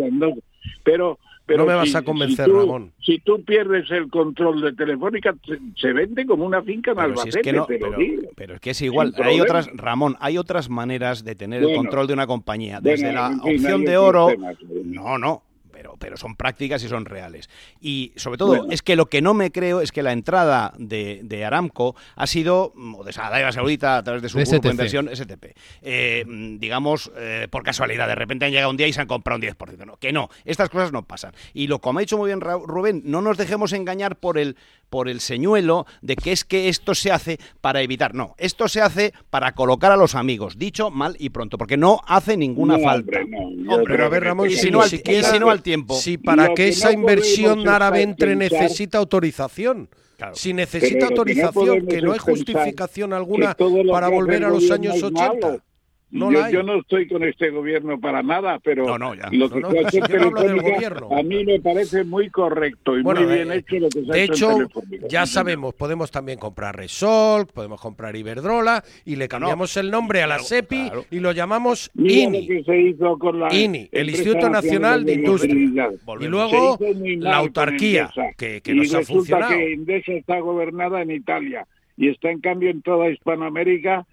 Pero, 0.84 1.18
pero 1.46 1.60
No 1.60 1.66
me 1.66 1.74
vas 1.74 1.90
si- 1.90 1.96
a 1.96 2.02
convencer, 2.02 2.46
si 2.46 2.50
tú, 2.50 2.58
Ramón. 2.58 2.92
Si 3.00 3.18
tú 3.20 3.42
pierdes 3.44 3.90
el 3.90 4.10
control 4.10 4.60
de 4.60 4.72
Telefónica, 4.74 5.34
se, 5.46 5.58
se 5.80 5.92
vende 5.92 6.26
como 6.26 6.44
una 6.44 6.60
finca 6.62 6.90
en 6.90 6.96
Pero 6.98 7.16
si 7.18 7.28
es 7.30 7.36
que 7.36 7.52
no, 7.52 7.66
pero, 7.66 7.96
pero 8.34 8.54
es 8.56 8.60
que 8.60 8.70
es 8.70 8.82
igual. 8.82 9.08
Hay 9.08 9.14
problema. 9.14 9.42
otras, 9.44 9.70
Ramón, 9.74 10.16
hay 10.20 10.38
otras 10.38 10.68
maneras 10.68 11.24
de 11.24 11.34
tener 11.36 11.62
el 11.62 11.74
control 11.74 12.06
de 12.06 12.12
una 12.14 12.26
compañía. 12.26 12.80
Bueno, 12.80 12.90
Desde 12.96 13.12
la 13.12 13.28
opción 13.42 13.84
de 13.84 13.96
oro. 13.96 14.28
¿no? 14.36 14.52
No, 14.84 15.18
no. 15.18 15.42
Pero, 15.76 15.94
pero 15.98 16.16
son 16.16 16.36
prácticas 16.36 16.82
y 16.84 16.88
son 16.88 17.04
reales. 17.04 17.50
Y 17.82 18.14
sobre 18.16 18.38
todo, 18.38 18.56
Bueno. 18.56 18.72
es 18.72 18.80
que 18.80 18.96
lo 18.96 19.10
que 19.10 19.20
no 19.20 19.34
me 19.34 19.52
creo 19.52 19.82
es 19.82 19.92
que 19.92 20.02
la 20.02 20.12
entrada 20.12 20.72
de, 20.78 21.20
de 21.22 21.44
Aramco 21.44 21.94
ha 22.14 22.26
sido, 22.26 22.72
mm, 22.74 22.94
o 22.94 23.04
de 23.04 23.12
Arabia 23.14 23.52
Saudita 23.52 23.98
a 23.98 24.02
través 24.02 24.22
de 24.22 24.30
su 24.30 24.38
grupo 24.38 24.58
de 24.58 24.70
inversión, 24.70 25.10
STP, 25.14 25.54
eh, 25.82 26.24
mm, 26.26 26.56
digamos, 26.60 27.12
eh, 27.18 27.46
por 27.50 27.62
casualidad. 27.62 28.08
De 28.08 28.14
repente 28.14 28.46
han 28.46 28.52
llegado 28.52 28.70
un 28.70 28.78
día 28.78 28.86
y 28.86 28.94
se 28.94 29.02
han 29.02 29.06
comprado 29.06 29.36
un 29.36 29.42
10%. 29.42 29.84
No, 29.84 29.98
que 29.98 30.14
no, 30.14 30.30
estas 30.46 30.70
cosas 30.70 30.92
no 30.92 31.06
pasan. 31.06 31.34
Y 31.52 31.66
lo 31.66 31.78
como 31.78 31.98
ha 31.98 32.00
dicho 32.00 32.16
muy 32.16 32.28
bien 32.28 32.40
Rubén, 32.40 33.02
no 33.04 33.20
nos 33.20 33.36
dejemos 33.36 33.74
engañar 33.74 34.16
por 34.16 34.38
el, 34.38 34.56
por 34.90 35.08
el 35.08 35.20
señuelo 35.20 35.86
de 36.02 36.16
que 36.16 36.32
es 36.32 36.44
que 36.44 36.68
esto 36.68 36.94
se 36.94 37.10
hace 37.12 37.38
para 37.60 37.82
evitar. 37.82 38.14
No, 38.14 38.34
esto 38.38 38.68
se 38.68 38.80
hace 38.80 39.12
para 39.30 39.52
colocar 39.52 39.92
a 39.92 39.96
los 39.96 40.14
amigos, 40.14 40.58
dicho 40.58 40.90
mal 40.90 41.16
y 41.18 41.30
pronto, 41.30 41.58
porque 41.58 41.76
no 41.76 42.00
hace 42.06 42.36
ninguna 42.36 42.78
No, 42.78 42.84
falta. 42.84 43.18
hombre, 43.20 43.26
no. 43.28 43.50
Yo 43.64 43.76
Hombre, 43.76 43.94
Pero 43.94 44.06
a 44.06 44.08
ver, 44.08 44.24
Ramón, 44.24 44.50
si, 44.50 44.70
no 44.70 44.80
al- 44.82 44.88
siquiera- 44.90 45.28
y 45.28 45.32
si 45.32 45.38
no 45.38 45.50
al 45.50 45.62
tiempo. 45.62 45.94
Si 45.96 46.18
para 46.18 46.48
que 46.48 46.54
que 46.54 46.68
esa 46.68 46.88
no 46.92 47.00
inversión 47.00 47.68
árabe 47.68 48.02
entre 48.02 48.36
pensar- 48.36 48.62
necesita 48.62 48.98
autorización. 48.98 49.88
Claro. 50.16 50.34
Si 50.34 50.54
necesita 50.54 51.08
Pero 51.08 51.16
lo 51.16 51.24
que 51.24 51.34
no 51.34 51.46
autorización, 51.46 51.86
que 51.88 52.00
no 52.02 52.12
hay 52.12 52.18
justificación 52.18 53.12
alguna 53.12 53.54
para 53.90 54.08
volver 54.08 54.44
a 54.44 54.48
los 54.48 54.70
años 54.70 54.94
es 54.96 55.02
80. 55.02 55.46
malo. 55.48 55.60
No 56.08 56.30
yo, 56.50 56.62
no 56.62 56.76
estoy 56.78 57.08
con 57.08 57.24
este 57.24 57.50
gobierno 57.50 57.98
para 57.98 58.22
nada, 58.22 58.60
pero 58.62 58.86
No, 58.86 58.96
no, 58.96 59.14
ya. 59.16 59.28
lo 59.32 59.50
que 59.50 59.58
ha 59.58 59.80
hecho 59.88 60.00
Telefónica, 60.06 60.74
gobierno. 60.74 61.08
a 61.10 61.22
mí 61.24 61.44
me 61.44 61.60
parece 61.60 62.04
muy 62.04 62.30
correcto 62.30 62.96
y 62.96 63.02
Bueno, 63.02 63.22
muy 63.22 63.34
bien 63.34 63.48
de- 63.48 63.56
hecho 63.56 63.76
lo 63.80 63.88
que 63.88 64.04
se 64.04 64.10
ha 64.10 64.14
De 64.14 64.22
hecho, 64.22 64.34
hecho, 64.34 64.50
en 64.52 64.56
Telefónica. 64.68 65.06
ya 65.08 65.26
sabemos, 65.26 65.74
podemos 65.74 66.12
también 66.12 66.38
comprar 66.38 66.76
Resol, 66.76 67.46
podemos 67.48 67.80
comprar 67.80 68.14
Iberdrola 68.14 68.84
y 69.04 69.16
le 69.16 69.26
cambiamos 69.26 69.76
el 69.76 69.90
nombre 69.90 70.22
a 70.22 70.28
la 70.28 70.38
SEPI 70.38 70.84
claro. 70.86 71.04
y 71.10 71.18
lo 71.18 71.32
llamamos 71.32 71.90
Mira 71.94 72.30
lo 72.30 72.36
INI. 72.36 72.46
que 72.46 72.62
se 72.64 72.80
hizo 72.80 73.18
con 73.18 73.40
la 73.40 73.52
INI, 73.52 73.88
el 73.90 74.08
Instituto 74.08 74.48
Nacional 74.48 75.04
de 75.04 75.12
Industria. 75.14 75.90
Y 76.20 76.26
luego 76.28 76.78
la 77.18 77.36
autarquía, 77.36 78.10
que, 78.38 78.60
que 78.60 78.72
y 78.72 78.76
nos 78.76 78.94
ha 78.94 79.02
funcionado. 79.02 79.52
que 79.56 79.72
Endesa 79.72 80.12
está 80.12 80.38
gobernada 80.38 81.02
en 81.02 81.10
Italia 81.10 81.66
y 81.96 82.08
está 82.10 82.30
en 82.30 82.40
cambio 82.40 82.70
en 82.70 82.80
toda 82.82 83.10
Hispanoamérica 83.10 84.06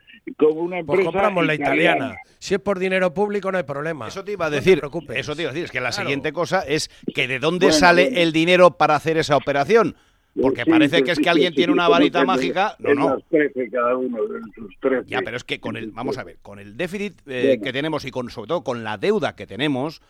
una 0.51 0.83
Pues 0.83 1.03
compramos 1.05 1.45
la 1.45 1.55
italiana. 1.55 2.15
Si 2.39 2.53
es 2.53 2.59
por 2.59 2.79
dinero 2.79 3.13
público 3.13 3.51
no 3.51 3.57
hay 3.57 3.63
problema. 3.63 4.07
Eso 4.07 4.23
te 4.23 4.33
iba 4.33 4.45
a 4.45 4.49
No 4.49 4.55
decir. 4.55 4.79
preocupes. 4.79 5.17
eso 5.17 5.35
te 5.35 5.43
iba 5.43 5.51
a 5.51 5.53
decir. 5.53 5.65
Es 5.65 5.71
que 5.71 5.79
la 5.79 5.89
Claro. 5.89 6.03
siguiente 6.03 6.33
cosa 6.33 6.61
es 6.61 6.89
que 7.13 7.27
de 7.27 7.39
dónde 7.39 7.67
Bueno, 7.67 7.79
sale 7.79 8.03
bueno. 8.05 8.19
el 8.19 8.31
dinero 8.33 8.71
para 8.77 8.95
hacer 8.95 9.17
esa 9.17 9.35
operación. 9.37 9.95
Porque 10.41 10.63
Sí, 10.63 10.69
parece 10.71 10.97
sí, 10.97 11.03
que 11.03 11.11
es 11.11 11.17
sí, 11.17 11.23
que 11.23 11.29
alguien 11.29 11.51
sí, 11.51 11.57
tiene 11.57 11.71
sí, 11.73 11.77
una 11.77 11.87
varita 11.87 12.25
mágica. 12.25 12.75
No, 12.79 12.93
no. 12.95 13.09
las 13.15 13.23
13 13.29 13.69
cada 13.69 13.95
uno, 13.95 14.17
sus 14.55 14.75
13. 14.79 15.07
Ya, 15.07 15.21
pero 15.23 15.37
es 15.37 15.43
que 15.43 15.59
con 15.59 15.77
el, 15.77 15.91
vamos 15.91 16.17
a 16.17 16.23
ver, 16.23 16.37
con 16.41 16.57
el 16.57 16.75
déficit 16.75 17.13
eh, 17.27 17.59
que 17.63 17.71
tenemos 17.71 18.03
y 18.05 18.09
con 18.11 18.31
sobre 18.31 18.47
todo 18.47 18.63
con 18.63 18.83
la 18.83 18.97
deuda 18.97 19.35
que 19.35 19.45
tenemos, 19.45 20.01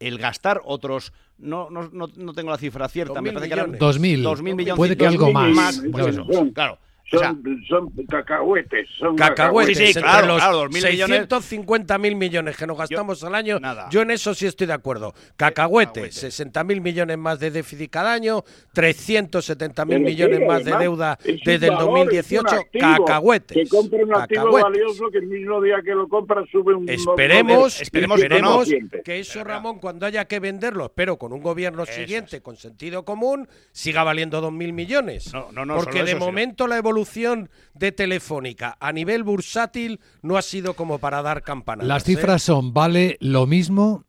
el 0.00 0.18
gastar 0.18 0.60
otros, 0.64 1.12
no, 1.38 1.70
no, 1.70 1.88
no, 1.92 2.08
no 2.16 2.32
tengo 2.32 2.50
la 2.50 2.58
cifra 2.58 2.88
cierta, 2.88 3.22
me 3.22 3.30
2.000 3.30 3.34
parece 3.34 3.48
que 3.48 3.54
eran 3.54 3.70
millones. 3.70 3.96
2.000. 4.00 4.22
dos 4.22 4.42
mil 4.42 4.54
millones. 4.56 4.76
Puede 4.78 4.96
que 4.96 5.06
algo 5.06 5.32
más. 5.32 5.50
más, 5.54 5.82
pues 5.92 6.06
eso, 6.08 6.26
claro. 6.52 6.78
Son, 7.10 7.42
son 7.66 7.90
cacahuetes. 8.06 8.86
Son 8.98 9.16
Cacahuetes, 9.16 9.78
Sí, 9.78 9.84
sí, 9.84 9.88
entre 9.90 10.02
claro, 10.02 10.26
los 10.26 10.36
claro, 10.36 10.64
2.000 10.64 10.90
millones. 10.90 11.28
650.000 11.28 12.14
millones 12.16 12.56
que 12.56 12.66
nos 12.66 12.76
gastamos 12.76 13.24
al 13.24 13.34
año, 13.34 13.58
nada. 13.58 13.88
yo 13.90 14.02
en 14.02 14.10
eso 14.10 14.34
sí 14.34 14.46
estoy 14.46 14.66
de 14.66 14.74
acuerdo. 14.74 15.14
Cacahuetes, 15.36 16.14
Cacahuetes. 16.20 16.40
60.000 16.54 16.80
millones 16.82 17.16
más 17.16 17.40
de 17.40 17.50
déficit 17.50 17.90
cada 17.90 18.12
año, 18.12 18.44
370.000 18.74 19.86
Pero 19.86 20.00
millones 20.00 20.38
sí, 20.40 20.44
más 20.44 20.64
de 20.64 20.76
deuda 20.76 21.18
es 21.24 21.40
desde 21.44 21.66
el 21.68 21.72
valor, 21.76 21.90
2018, 21.98 22.46
es 22.46 22.52
un 22.52 22.58
activo. 22.58 23.04
cacahuetes. 23.06 23.56
Que 23.56 23.68
compra 23.68 24.04
un 24.04 24.14
activo 24.14 24.42
cacahuetes. 24.44 24.62
valioso 24.64 25.10
que 25.10 25.18
el 25.18 25.26
mismo 25.28 25.62
día 25.62 25.76
que 25.82 25.94
lo 25.94 26.08
compra 26.08 26.44
sube 26.52 26.74
un... 26.74 26.88
Esperemos, 26.90 27.80
esperemos 27.80 28.20
que 28.20 28.28
no. 28.28 28.34
esperemos 28.34 28.68
siempre. 28.68 29.02
que 29.02 29.18
eso, 29.20 29.42
Ramón, 29.44 29.78
cuando 29.78 30.04
haya 30.04 30.26
que 30.26 30.40
venderlo, 30.40 30.84
espero 30.84 31.16
con 31.16 31.32
un 31.32 31.40
gobierno 31.42 31.86
siguiente, 31.86 32.42
con 32.42 32.56
sentido 32.56 33.06
común, 33.06 33.48
siga 33.72 34.04
valiendo 34.04 34.42
2.000 34.42 34.72
millones. 34.74 35.32
No, 35.32 35.50
no, 35.52 35.64
no, 35.64 35.76
Porque 35.76 35.98
de 35.98 36.10
eso, 36.10 36.18
sino- 36.18 36.26
momento 36.26 36.66
la 36.66 36.76
evolución 36.76 36.97
de 37.74 37.92
Telefónica 37.92 38.76
a 38.80 38.92
nivel 38.92 39.22
bursátil 39.22 40.00
no 40.22 40.36
ha 40.36 40.42
sido 40.42 40.74
como 40.74 40.98
para 40.98 41.22
dar 41.22 41.42
campanadas. 41.42 41.88
Las 41.88 42.02
¿eh? 42.02 42.14
cifras 42.14 42.42
son, 42.42 42.72
vale 42.72 43.16
lo 43.20 43.46
mismo 43.46 44.04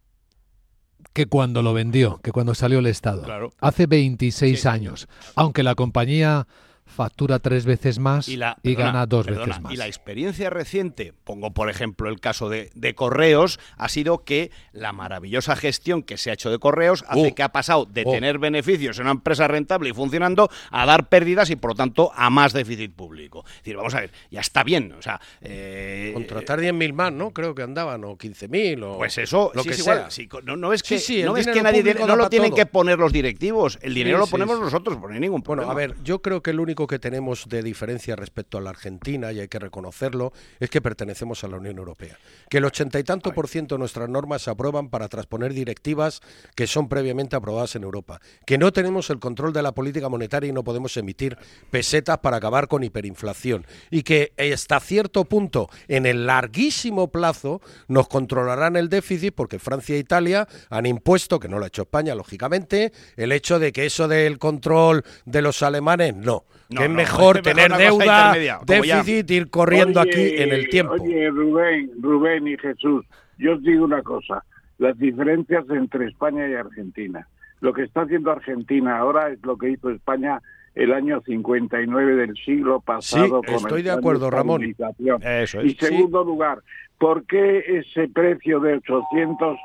que 1.14 1.26
cuando 1.26 1.62
lo 1.62 1.74
vendió, 1.74 2.20
que 2.24 2.32
cuando 2.32 2.56
salió 2.56 2.80
el 2.80 2.86
Estado. 2.86 3.24
Claro. 3.24 3.52
Hace 3.60 3.88
26 3.88 4.66
años. 4.66 5.08
Aunque 5.36 5.64
la 5.64 5.76
compañía 5.76 6.48
factura 6.90 7.40
tres 7.40 7.66
veces 7.66 8.00
más 8.00 8.28
y, 8.28 8.36
la, 8.38 8.56
perdona, 8.62 8.86
gana 8.86 9.06
dos 9.06 9.26
perdona, 9.26 9.46
veces 9.46 9.62
más. 9.62 9.74
Y 9.74 9.78
la 9.78 9.88
experiencia 9.88 10.50
reciente, 10.50 11.14
pongo 11.24 11.52
por 11.52 11.70
ejemplo 11.70 12.10
el 12.10 12.20
caso 12.20 12.50
de, 12.50 12.72
de 12.76 12.96
Correos, 12.96 13.60
ha 13.78 13.88
sido 13.90 14.24
que 14.26 14.52
la 14.74 14.92
maravillosa 14.92 15.56
gestión 15.56 16.04
que 16.04 16.18
se 16.18 16.30
ha 16.32 16.34
hecho 16.34 16.50
de 16.52 16.60
Correos 16.60 17.06
hace 17.08 17.30
Oh. 17.32 17.36
que 17.36 17.44
ha 17.44 17.50
pasado 17.50 17.86
de 17.86 18.04
Oh. 18.06 18.12
tener 18.12 18.40
beneficios 18.40 18.98
en 18.98 19.04
una 19.04 19.12
empresa 19.12 19.48
rentable 19.48 19.90
y 19.90 19.94
funcionando 19.94 20.50
a 20.72 20.86
dar 20.86 21.10
pérdidas 21.10 21.50
y 21.50 21.56
por 21.56 21.72
lo 21.72 21.76
tanto 21.76 22.12
a 22.16 22.30
más 22.30 22.54
déficit 22.54 22.94
público. 22.94 23.44
Es 23.48 23.56
decir, 23.58 23.76
vamos 23.78 23.94
a 23.96 24.02
ver, 24.02 24.12
ya 24.32 24.42
está 24.42 24.64
bien. 24.64 24.94
O 24.94 25.02
sea, 25.02 25.20
eh, 25.42 26.12
Contratar 26.14 26.60
10.000 26.60 26.94
más, 26.94 27.12
¿no? 27.14 27.32
Creo 27.32 27.54
que 27.56 27.62
andaban, 27.64 28.04
o 28.04 28.18
15.000, 28.18 28.84
o 28.84 28.98
Pues 28.98 29.18
eso, 29.18 29.52
lo 29.54 29.64
sí, 29.64 29.70
que 29.70 29.76
es 29.76 29.84
sea. 29.84 29.94
igual. 29.96 30.12
Sí, 30.12 30.30
no, 30.44 30.56
no 30.56 30.74
es 30.74 30.84
que, 30.84 31.00
sí, 31.00 31.24
no 31.24 31.38
es 31.38 31.46
que 31.48 31.62
nadie 31.62 31.84
no 31.94 32.16
lo 32.16 32.30
tienen 32.30 32.50
todo. 32.52 32.58
que 32.58 32.66
poner 32.66 32.98
los 33.00 33.12
directivos. 33.12 33.78
El 33.82 33.94
dinero 33.94 34.18
Sí, 34.18 34.22
lo 34.22 34.28
ponemos 34.28 34.58
sí. 34.58 34.62
nosotros, 34.64 34.98
por 34.98 35.10
no 35.10 35.14
hay 35.16 35.20
ningún 35.22 35.42
Bueno, 35.42 35.64
problema. 35.64 35.72
a 35.72 35.76
ver, 35.76 35.96
yo 36.04 36.22
creo 36.22 36.42
que 36.42 36.52
el 36.52 36.60
único 36.60 36.79
que 36.88 37.00
tenemos 37.00 37.48
de 37.48 37.64
diferencia 37.64 38.16
respecto 38.16 38.58
a 38.58 38.62
la 38.62 38.70
Argentina, 38.70 39.32
y 39.32 39.40
hay 39.40 39.48
que 39.48 39.60
reconocerlo, 39.60 40.34
es 40.60 40.70
que 40.70 40.82
pertenecemos 40.82 41.44
a 41.44 41.48
la 41.48 41.58
Unión 41.58 41.78
Europea. 41.78 42.18
Que 42.50 42.58
el 42.58 42.66
ochenta 42.66 43.00
y 43.00 43.04
tanto 43.04 43.34
por 43.34 43.48
ciento 43.48 43.76
de 43.76 43.80
nuestras 43.80 44.10
normas 44.10 44.44
se 44.44 44.50
aprueban 44.50 44.90
para 44.90 45.08
transponer 45.08 45.54
directivas 45.54 46.22
que 46.56 46.68
son 46.68 46.90
previamente 46.90 47.36
aprobadas 47.36 47.76
en 47.76 47.84
Europa. 47.84 48.22
Que 48.46 48.58
no 48.58 48.72
tenemos 48.74 49.10
el 49.10 49.20
control 49.20 49.54
de 49.54 49.62
la 49.62 49.74
política 49.74 50.10
monetaria 50.10 50.50
y 50.50 50.54
no 50.54 50.64
podemos 50.64 50.96
emitir 50.98 51.38
pesetas 51.72 52.20
para 52.20 52.38
acabar 52.38 52.68
con 52.68 52.84
hiperinflación. 52.84 53.66
Y 53.90 54.04
que 54.04 54.34
hasta 54.54 54.80
cierto 54.80 55.26
punto, 55.26 55.70
en 55.88 56.06
el 56.06 56.26
larguísimo 56.26 57.12
plazo, 57.12 57.62
nos 57.88 58.08
controlarán 58.08 58.76
el 58.76 58.90
déficit 58.90 59.34
porque 59.34 59.60
Francia 59.60 59.96
e 59.96 60.00
Italia 60.00 60.48
han 60.70 60.86
impuesto, 60.86 61.40
que 61.40 61.48
no 61.48 61.60
lo 61.60 61.66
ha 61.66 61.68
hecho 61.68 61.84
España, 61.84 62.16
lógicamente, 62.16 62.92
el 63.18 63.32
hecho 63.32 63.60
de 63.60 63.72
que 63.72 63.86
eso 63.86 64.08
del 64.08 64.38
control 64.38 65.04
de 65.26 65.42
los 65.42 65.62
alemanes, 65.64 66.16
no. 66.16 66.46
No, 66.70 66.80
que 66.82 66.86
es 66.86 66.90
no, 66.92 66.96
mejor 66.98 67.38
es 67.38 67.46
mejor 67.46 67.56
tener 67.56 67.72
cosa 67.72 68.34
deuda, 68.34 68.60
déficit, 68.66 69.32
ir 69.32 69.50
corriendo 69.50 70.02
Oye, 70.02 70.10
aquí 70.10 70.42
en 70.42 70.52
el 70.52 70.70
tiempo. 70.70 70.94
Oye, 70.94 71.30
Rubén, 71.30 71.92
Rubén 72.00 72.48
y 72.48 72.58
Jesús, 72.58 73.06
yo 73.40 73.54
os 73.54 73.64
digo 73.64 73.86
una 73.86 74.04
cosa, 74.04 74.44
las 74.78 74.98
diferencias 74.98 75.66
entre 75.70 76.08
España 76.08 76.48
y 76.48 76.54
Argentina. 76.54 77.28
Lo 77.62 77.74
que 77.74 77.84
está 77.84 78.02
haciendo 78.02 78.32
Argentina 78.32 79.00
ahora 79.00 79.30
es 79.30 79.44
lo 79.44 79.58
que 79.58 79.72
hizo 79.72 79.90
España 79.90 80.42
el 80.76 80.94
año 80.94 81.22
59 81.26 82.16
del 82.16 82.36
siglo 82.38 82.80
pasado. 82.80 83.42
Sí, 83.42 83.48
con 83.48 83.56
estoy 83.56 83.80
el 83.80 83.86
de 83.86 83.92
acuerdo, 83.92 84.30
Ramón. 84.30 84.64
Eso 84.64 85.62
Y 85.62 85.72
es. 85.72 85.78
segundo 85.78 86.24
lugar, 86.24 86.60
¿por 86.98 87.26
qué 87.26 87.64
ese 87.68 88.08
precio 88.08 88.60
de 88.60 88.76
800, 88.76 89.58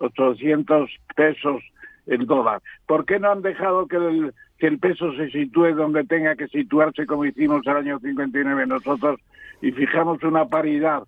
800 0.00 0.90
pesos 1.16 1.62
el 2.06 2.26
dólar? 2.26 2.62
¿Por 2.86 3.04
qué 3.04 3.18
no 3.18 3.32
han 3.32 3.42
dejado 3.42 3.86
que 3.86 3.96
el, 3.96 4.32
que 4.62 4.68
el 4.68 4.78
peso 4.78 5.12
se 5.14 5.28
sitúe 5.30 5.74
donde 5.74 6.04
tenga 6.04 6.36
que 6.36 6.46
situarse 6.46 7.04
como 7.04 7.24
hicimos 7.24 7.66
el 7.66 7.76
año 7.78 7.98
59 7.98 8.64
nosotros 8.68 9.18
y 9.60 9.72
fijamos 9.72 10.22
una 10.22 10.44
paridad 10.46 11.02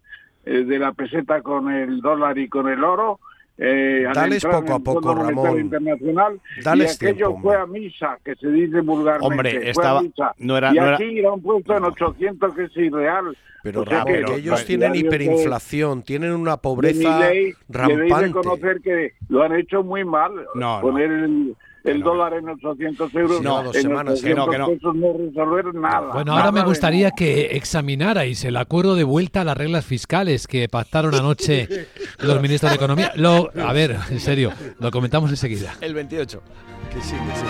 eh, 0.45 0.65
de 0.65 0.77
la 0.81 0.91
peseta 0.91 1.41
con 1.41 1.71
el 1.71 2.01
dólar 2.01 2.37
y 2.37 2.49
con 2.49 2.69
el 2.69 2.83
oro? 2.83 3.21
Eh, 3.57 4.05
al 4.09 4.15
Dales 4.15 4.45
poco 4.45 4.75
a 4.75 4.81
poco, 4.81 5.15
Ramón. 5.15 5.61
Internacional 5.61 6.41
Dales 6.65 7.01
y 7.01 7.07
aquello 7.07 7.29
tiempo, 7.29 7.43
fue 7.43 7.57
a 7.57 7.65
misa, 7.67 8.19
que 8.25 8.35
se 8.35 8.49
dice 8.49 8.81
vulgarmente. 8.81 9.25
Hombre, 9.33 9.51
fue 9.53 9.67
a 9.67 9.71
estaba- 9.71 10.03
misa. 10.03 10.35
no 10.39 10.57
era- 10.59 10.73
y 10.73 10.75
no 10.75 10.87
era- 10.89 10.97
aquí 10.97 11.21
lo 11.21 11.35
han 11.35 11.41
puesto 11.41 11.77
en 11.77 11.85
800, 11.85 12.55
que 12.57 12.65
es 12.65 12.77
irreal. 12.77 13.37
Pero 13.63 13.83
O 13.83 13.87
sea 13.87 13.99
Ramón, 14.01 14.13
que 14.15 14.25
que 14.25 14.35
ellos 14.35 14.47
los 14.47 14.65
tienen 14.67 14.97
hiperinflación, 14.97 16.03
tienen 16.03 16.33
una 16.33 16.57
pobreza 16.57 17.21
Debéis 17.21 17.57
rampante. 17.69 18.27
reconocer 18.27 18.81
que 18.81 19.13
lo 19.29 19.45
han 19.45 19.55
hecho 19.55 19.85
muy 19.85 20.05
mal. 20.05 20.33
No, 20.57 20.77
no. 20.77 20.81
Poner 20.81 21.13
el, 21.13 21.55
el 21.85 22.01
no. 22.01 22.07
dólar 22.07 22.35
en 22.35 22.49
800 22.49 23.15
euros. 23.15 23.43
No, 23.43 23.63
dos 23.63 23.77
en 23.77 23.83
semanas, 23.83 24.21
que 24.23 24.35
no, 24.35 24.45
800 24.45 24.51
que 24.51 24.59
no. 24.59 24.67
pesos 24.69 24.95
no 24.97 25.13
resolver 25.13 25.75
nada. 25.75 26.13
Bueno, 26.13 26.33
ahora 26.33 26.45
Nada 26.45 26.53
me 26.53 26.65
gustaría 26.65 27.11
que 27.11 27.57
examinarais 27.57 28.45
el 28.45 28.57
acuerdo 28.57 28.95
de 28.95 29.05
vuelta 29.05 29.43
a 29.43 29.45
las 29.45 29.57
reglas 29.57 29.85
fiscales 29.85 30.47
que 30.47 30.69
pactaron 30.69 31.15
anoche 31.15 31.69
los 32.19 32.41
ministros 32.41 32.73
de 32.73 32.77
Economía. 32.77 33.13
Lo, 33.17 33.51
a 33.63 33.73
ver, 33.73 33.97
en 34.11 34.21
serio, 34.21 34.53
lo 34.81 34.91
comentamos 34.91 35.31
enseguida. 35.31 35.75
El 35.81 35.95
28. 35.95 36.43
Que 36.91 37.01
sí, 37.01 37.15
que 37.15 37.37
sí. 37.37 37.47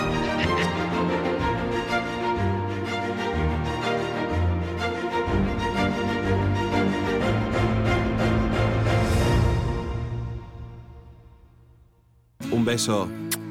Un 12.50 12.64
beso. 12.64 13.09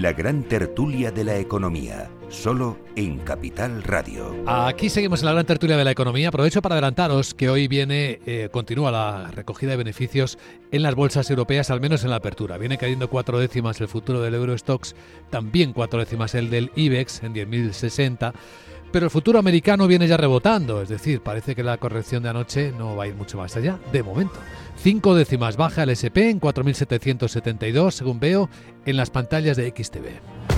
La 0.00 0.12
gran 0.12 0.44
tertulia 0.44 1.10
de 1.10 1.24
la 1.24 1.38
economía, 1.38 2.08
solo 2.28 2.78
en 2.94 3.18
Capital 3.18 3.82
Radio. 3.82 4.32
Aquí 4.46 4.90
seguimos 4.90 5.22
en 5.22 5.26
la 5.26 5.32
gran 5.32 5.44
tertulia 5.44 5.76
de 5.76 5.82
la 5.82 5.90
economía. 5.90 6.28
Aprovecho 6.28 6.62
para 6.62 6.76
adelantaros 6.76 7.34
que 7.34 7.50
hoy 7.50 7.66
viene, 7.66 8.20
eh, 8.24 8.48
continúa 8.52 8.92
la 8.92 9.32
recogida 9.32 9.72
de 9.72 9.76
beneficios 9.76 10.38
en 10.70 10.84
las 10.84 10.94
bolsas 10.94 11.28
europeas, 11.30 11.72
al 11.72 11.80
menos 11.80 12.04
en 12.04 12.10
la 12.10 12.16
apertura. 12.16 12.58
Viene 12.58 12.78
cayendo 12.78 13.10
cuatro 13.10 13.40
décimas 13.40 13.80
el 13.80 13.88
futuro 13.88 14.20
del 14.20 14.34
Eurostox, 14.34 14.94
también 15.30 15.72
cuatro 15.72 15.98
décimas 15.98 16.36
el 16.36 16.48
del 16.48 16.70
IBEX 16.76 17.24
en 17.24 17.34
10.060. 17.34 18.34
Pero 18.90 19.06
el 19.06 19.10
futuro 19.10 19.38
americano 19.38 19.86
viene 19.86 20.08
ya 20.08 20.16
rebotando, 20.16 20.80
es 20.80 20.88
decir, 20.88 21.20
parece 21.20 21.54
que 21.54 21.62
la 21.62 21.76
corrección 21.76 22.22
de 22.22 22.30
anoche 22.30 22.72
no 22.72 22.96
va 22.96 23.04
a 23.04 23.06
ir 23.08 23.14
mucho 23.14 23.36
más 23.36 23.56
allá, 23.56 23.78
de 23.92 24.02
momento. 24.02 24.38
Cinco 24.76 25.14
décimas 25.14 25.56
baja 25.56 25.82
el 25.82 25.90
SP 25.92 26.30
en 26.30 26.40
4.772, 26.40 27.90
según 27.90 28.20
veo 28.20 28.48
en 28.86 28.96
las 28.96 29.10
pantallas 29.10 29.56
de 29.56 29.68
XTV. 29.76 30.57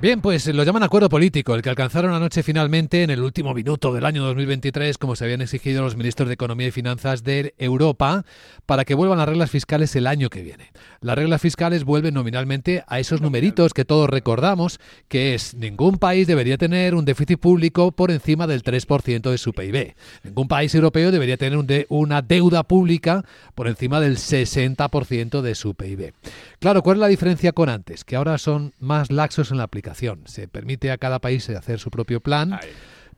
Bien, 0.00 0.22
pues 0.22 0.46
lo 0.46 0.64
llaman 0.64 0.82
acuerdo 0.82 1.10
político, 1.10 1.54
el 1.54 1.60
que 1.60 1.68
alcanzaron 1.68 2.14
anoche 2.14 2.42
finalmente 2.42 3.02
en 3.02 3.10
el 3.10 3.22
último 3.22 3.52
minuto 3.52 3.92
del 3.92 4.06
año 4.06 4.24
2023, 4.24 4.96
como 4.96 5.14
se 5.14 5.24
habían 5.24 5.42
exigido 5.42 5.82
los 5.82 5.94
ministros 5.94 6.26
de 6.26 6.32
Economía 6.32 6.68
y 6.68 6.70
Finanzas 6.70 7.22
de 7.22 7.54
Europa, 7.58 8.24
para 8.64 8.86
que 8.86 8.94
vuelvan 8.94 9.18
las 9.18 9.28
reglas 9.28 9.50
fiscales 9.50 9.94
el 9.96 10.06
año 10.06 10.30
que 10.30 10.42
viene. 10.42 10.72
Las 11.02 11.16
reglas 11.16 11.42
fiscales 11.42 11.84
vuelven 11.84 12.14
nominalmente 12.14 12.82
a 12.86 12.98
esos 12.98 13.20
numeritos 13.20 13.74
que 13.74 13.84
todos 13.84 14.08
recordamos, 14.08 14.80
que 15.08 15.34
es 15.34 15.52
ningún 15.52 15.98
país 15.98 16.26
debería 16.26 16.56
tener 16.56 16.94
un 16.94 17.04
déficit 17.04 17.38
público 17.38 17.92
por 17.92 18.10
encima 18.10 18.46
del 18.46 18.62
3% 18.62 19.30
de 19.30 19.36
su 19.36 19.52
PIB. 19.52 19.96
Ningún 20.24 20.48
país 20.48 20.74
europeo 20.74 21.10
debería 21.10 21.36
tener 21.36 21.58
un 21.58 21.66
de, 21.66 21.84
una 21.90 22.22
deuda 22.22 22.62
pública 22.62 23.22
por 23.54 23.68
encima 23.68 24.00
del 24.00 24.16
60% 24.16 25.42
de 25.42 25.54
su 25.54 25.74
PIB. 25.74 26.14
Claro, 26.60 26.82
¿cuál 26.82 26.98
es 26.98 27.00
la 27.00 27.08
diferencia 27.08 27.52
con 27.52 27.70
antes? 27.70 28.04
Que 28.04 28.16
ahora 28.16 28.36
son 28.36 28.74
más 28.78 29.10
laxos 29.10 29.50
en 29.50 29.56
la 29.56 29.64
aplicación 29.64 30.20
se 30.26 30.46
permite 30.46 30.90
a 30.90 30.98
cada 30.98 31.18
país 31.18 31.48
hacer 31.48 31.78
su 31.78 31.90
propio 31.90 32.20
plan, 32.20 32.60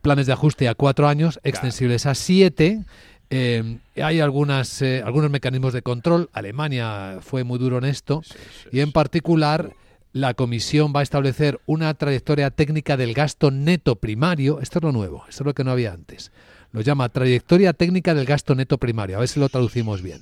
planes 0.00 0.26
de 0.28 0.32
ajuste 0.32 0.68
a 0.68 0.76
cuatro 0.76 1.08
años, 1.08 1.40
extensibles 1.42 2.06
a 2.06 2.14
siete. 2.14 2.84
Eh, 3.30 3.78
hay 3.96 4.20
algunas, 4.20 4.80
eh, 4.80 5.02
algunos 5.04 5.28
mecanismos 5.28 5.72
de 5.72 5.82
control. 5.82 6.30
Alemania 6.32 7.18
fue 7.20 7.42
muy 7.42 7.58
duro 7.58 7.78
en 7.78 7.84
esto. 7.84 8.22
y 8.70 8.78
en 8.78 8.92
particular, 8.92 9.72
la 10.12 10.34
Comisión 10.34 10.92
va 10.94 11.00
a 11.00 11.02
establecer 11.02 11.58
una 11.66 11.94
trayectoria 11.94 12.50
técnica 12.50 12.96
del 12.96 13.12
gasto 13.12 13.50
neto 13.50 13.96
primario. 13.96 14.60
Esto 14.60 14.78
es 14.78 14.84
lo 14.84 14.92
nuevo, 14.92 15.24
esto 15.28 15.42
es 15.42 15.46
lo 15.46 15.54
que 15.54 15.64
no 15.64 15.72
había 15.72 15.92
antes. 15.92 16.30
Lo 16.70 16.80
llama 16.80 17.08
trayectoria 17.08 17.72
técnica 17.72 18.14
del 18.14 18.24
gasto 18.24 18.54
neto 18.54 18.78
primario. 18.78 19.16
A 19.16 19.20
ver 19.20 19.28
si 19.28 19.40
lo 19.40 19.48
traducimos 19.48 20.00
bien 20.00 20.20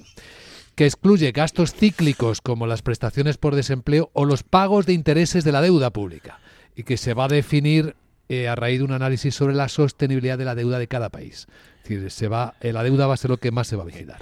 que 0.74 0.86
excluye 0.86 1.32
gastos 1.32 1.74
cíclicos 1.74 2.40
como 2.40 2.66
las 2.66 2.82
prestaciones 2.82 3.36
por 3.36 3.54
desempleo 3.54 4.10
o 4.12 4.24
los 4.24 4.42
pagos 4.42 4.86
de 4.86 4.92
intereses 4.92 5.44
de 5.44 5.52
la 5.52 5.60
deuda 5.60 5.90
pública 5.90 6.40
y 6.74 6.84
que 6.84 6.96
se 6.96 7.14
va 7.14 7.24
a 7.24 7.28
definir 7.28 7.96
eh, 8.28 8.48
a 8.48 8.54
raíz 8.54 8.78
de 8.78 8.84
un 8.84 8.92
análisis 8.92 9.34
sobre 9.34 9.54
la 9.54 9.68
sostenibilidad 9.68 10.38
de 10.38 10.44
la 10.44 10.54
deuda 10.54 10.78
de 10.78 10.88
cada 10.88 11.08
país. 11.08 11.48
Es 11.94 12.02
decir, 12.02 12.10
se 12.10 12.28
va, 12.28 12.54
eh, 12.60 12.72
la 12.72 12.82
deuda 12.82 13.06
va 13.06 13.14
a 13.14 13.16
ser 13.16 13.30
lo 13.30 13.36
que 13.38 13.50
más 13.50 13.66
se 13.66 13.76
va 13.76 13.82
a 13.82 13.86
vigilar. 13.86 14.18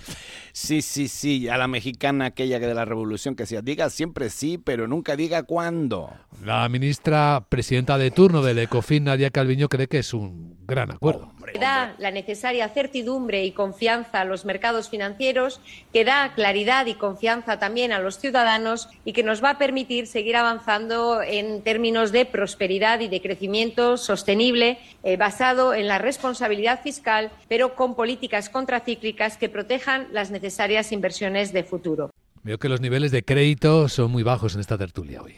Sí, 0.53 0.83
sí, 0.83 1.09
sí, 1.09 1.49
a 1.49 1.57
la 1.57 1.69
mexicana 1.69 2.27
aquella 2.27 2.59
que 2.59 2.67
de 2.67 2.75
la 2.75 2.85
revolución 2.85 3.37
que 3.37 3.45
decía, 3.45 3.63
diga 3.63 3.91
siempre 3.91 4.31
sí, 4.31 4.59
pero 4.59 4.89
nunca 4.89 5.17
diga 5.17 5.43
cuándo. 5.43 6.11
La 6.45 6.69
ministra 6.69 7.45
presidenta 7.49 7.99
de 7.99 8.11
turno 8.11 8.43
del 8.43 8.59
ECOFIN, 8.59 9.05
Nadia 9.05 9.31
Calviño, 9.31 9.69
cree 9.69 9.89
que 9.89 9.99
es 9.99 10.15
un 10.15 10.57
gran 10.67 10.91
acuerdo. 10.91 11.33
Que 11.51 11.59
da 11.59 11.95
la 11.99 12.11
necesaria 12.11 12.69
certidumbre 12.69 13.45
y 13.45 13.53
confianza 13.53 14.21
a 14.21 14.25
los 14.27 14.45
mercados 14.45 14.91
financieros, 14.91 15.63
que 15.95 16.05
da 16.05 16.35
claridad 16.35 16.85
y 16.87 16.95
confianza 16.95 17.59
también 17.59 17.91
a 17.91 18.01
los 18.01 18.19
ciudadanos 18.19 18.91
y 19.05 19.15
que 19.15 19.23
nos 19.23 19.43
va 19.43 19.51
a 19.51 19.59
permitir 19.59 20.07
seguir 20.07 20.37
avanzando 20.37 21.23
en 21.23 21.63
términos 21.63 22.13
de 22.13 22.27
prosperidad 22.27 23.01
y 23.01 23.09
de 23.09 23.23
crecimiento 23.23 23.97
sostenible 23.97 24.79
eh, 25.03 25.17
basado 25.17 25.73
en 25.73 25.89
la 25.89 25.97
responsabilidad 25.99 26.83
fiscal, 26.83 27.31
pero 27.49 27.58
con 27.75 27.95
políticas 27.95 28.49
contracíclicas 28.49 29.37
que 29.37 29.49
protejan 29.49 30.07
las 30.13 30.31
necesarias 30.31 30.93
inversiones 30.93 31.53
de 31.53 31.65
futuro. 31.65 32.11
Veo 32.45 32.59
que 32.59 32.69
los 32.69 32.81
niveles 32.81 33.11
de 33.11 33.25
crédito 33.25 33.89
son 33.89 34.13
muy 34.13 34.23
bajos 34.23 34.55
en 34.55 34.61
esta 34.61 34.79
tertulia 34.79 35.23
hoy. 35.23 35.35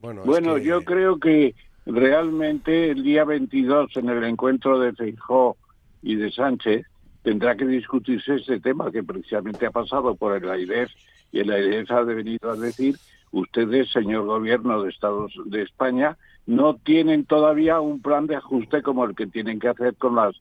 Bueno, 0.00 0.56
yo 0.58 0.82
creo 0.82 1.18
que 1.18 1.54
realmente 1.84 2.90
el 2.90 3.02
día 3.02 3.24
22 3.24 3.96
en 3.96 4.08
el 4.08 4.24
encuentro 4.24 4.78
de 4.78 4.92
Feijó 4.92 5.56
y 6.02 6.14
de 6.14 6.30
Sánchez 6.30 6.86
tendrá 7.22 7.56
que 7.56 7.66
discutirse 7.66 8.36
este 8.36 8.60
tema 8.60 8.90
que 8.90 9.02
precisamente 9.02 9.66
ha 9.66 9.70
pasado 9.70 10.14
por 10.14 10.36
el 10.36 10.48
AIREF 10.48 10.90
y 11.32 11.40
el 11.40 11.50
AIREF 11.50 11.90
ha 11.90 12.02
venido 12.02 12.50
a 12.50 12.56
decir 12.56 12.96
ustedes, 13.32 13.90
señor 13.90 14.24
gobierno 14.24 14.82
de 14.82 14.90
Estados 14.90 15.32
de 15.44 15.62
España, 15.62 16.16
no 16.46 16.74
tienen 16.74 17.26
todavía 17.26 17.80
un 17.80 18.00
plan 18.00 18.26
de 18.26 18.36
ajuste 18.36 18.82
como 18.82 19.04
el 19.04 19.14
que 19.14 19.26
tienen 19.26 19.60
que 19.60 19.68
hacer 19.68 19.96
con 19.96 20.16
las 20.16 20.34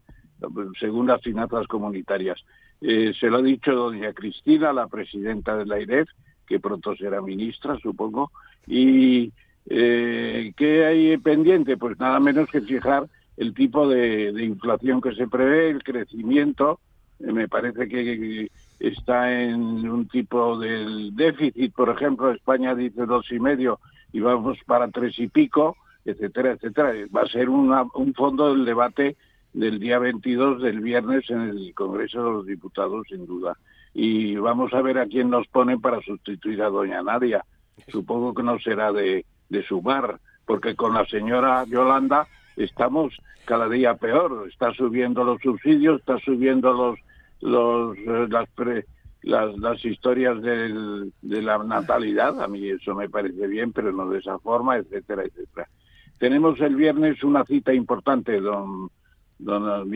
según 0.80 1.08
las 1.08 1.22
finanzas 1.22 1.68
comunitarias. 1.68 2.44
Eh, 2.82 3.14
se 3.20 3.28
lo 3.28 3.38
ha 3.38 3.42
dicho 3.42 3.74
doña 3.74 4.14
Cristina, 4.14 4.72
la 4.72 4.88
presidenta 4.88 5.58
del 5.58 5.72
AIREF, 5.72 6.10
que 6.48 6.60
pronto 6.60 6.96
será 6.96 7.22
ministra, 7.22 7.78
supongo, 7.80 8.32
y 8.66 9.32
eh, 9.72 10.52
¿Qué 10.58 10.86
hay 10.86 11.18
pendiente? 11.18 11.78
Pues 11.78 12.00
nada 12.00 12.20
menos 12.20 12.50
que 12.50 12.62
fijar 12.62 13.08
el 13.38 13.54
tipo 13.54 13.88
de, 13.88 14.34
inflación 14.44 15.00
que 15.00 15.14
se 15.14 15.28
prevé, 15.28 15.70
el 15.70 15.84
crecimiento. 15.84 16.80
Eh, 17.20 17.32
me 17.32 17.48
parece 17.48 17.88
que 17.88 18.50
está 18.80 19.32
en 19.32 19.88
un 19.88 20.08
tipo 20.08 20.58
del 20.58 21.16
déficit, 21.16 21.74
por 21.74 21.90
ejemplo, 21.90 22.32
España 22.32 22.74
dice 22.74 23.06
dos 23.06 23.32
y 23.32 23.40
medio 23.40 23.80
y 24.12 24.22
vamos 24.22 24.58
para 24.66 24.88
tres 24.88 25.20
y 25.20 25.28
pico, 25.28 25.78
etcétera, 26.04 26.54
etcétera. 26.54 26.94
Va 27.16 27.22
a 27.22 27.28
ser 27.28 27.50
un 27.50 28.14
fondo 28.16 28.56
del 28.56 28.66
debate 28.66 29.18
del 29.54 29.80
día 29.80 30.00
22 30.00 30.62
del 30.62 30.80
viernes 30.80 31.30
en 31.30 31.42
el 31.42 31.74
Congreso 31.74 32.24
de 32.24 32.32
los 32.32 32.46
Diputados, 32.46 33.08
sin 33.10 33.26
duda. 33.26 33.58
Y 33.94 34.36
vamos 34.36 34.74
a 34.74 34.82
ver 34.82 35.00
a 35.00 35.08
quién 35.08 35.30
nos 35.30 35.48
ponen 35.48 35.82
para 35.82 36.02
sustituir 36.02 36.62
a 36.62 36.70
doña 36.70 37.02
Nadia. 37.02 37.44
Supongo 37.88 38.34
que 38.34 38.44
no 38.44 38.60
será 38.60 38.92
de, 38.92 39.26
de 39.50 39.64
sumar, 39.64 40.20
porque 40.46 40.76
con 40.76 40.94
la 40.94 41.06
señora 41.06 41.66
Yolanda 41.66 42.28
estamos 42.56 43.18
cada 43.46 43.68
día 43.68 43.96
peor. 43.96 44.48
Está 44.48 44.72
subiendo 44.74 45.24
los 45.24 45.42
subsidios, 45.42 46.00
está 46.00 46.20
subiendo 46.20 46.72
los, 46.72 47.00
los 47.42 47.98
eh, 47.98 48.86
las, 49.24 49.58
las, 49.58 49.84
historias 49.84 50.42
de 50.42 51.42
la 51.42 51.58
natalidad. 51.64 52.42
A 52.42 52.48
mí 52.48 52.70
eso 52.70 52.94
me 52.94 53.10
parece 53.10 53.48
bien, 53.48 53.74
pero 53.74 53.92
no 53.92 54.10
de 54.10 54.20
esa 54.20 54.38
forma, 54.40 54.78
etcétera, 54.78 55.24
etcétera. 55.24 55.68
Tenemos 56.20 56.60
el 56.60 56.76
viernes 56.76 57.24
una 57.24 57.44
cita 57.46 57.74
importante, 57.74 58.40
don 58.40 58.90
don, 59.40 59.90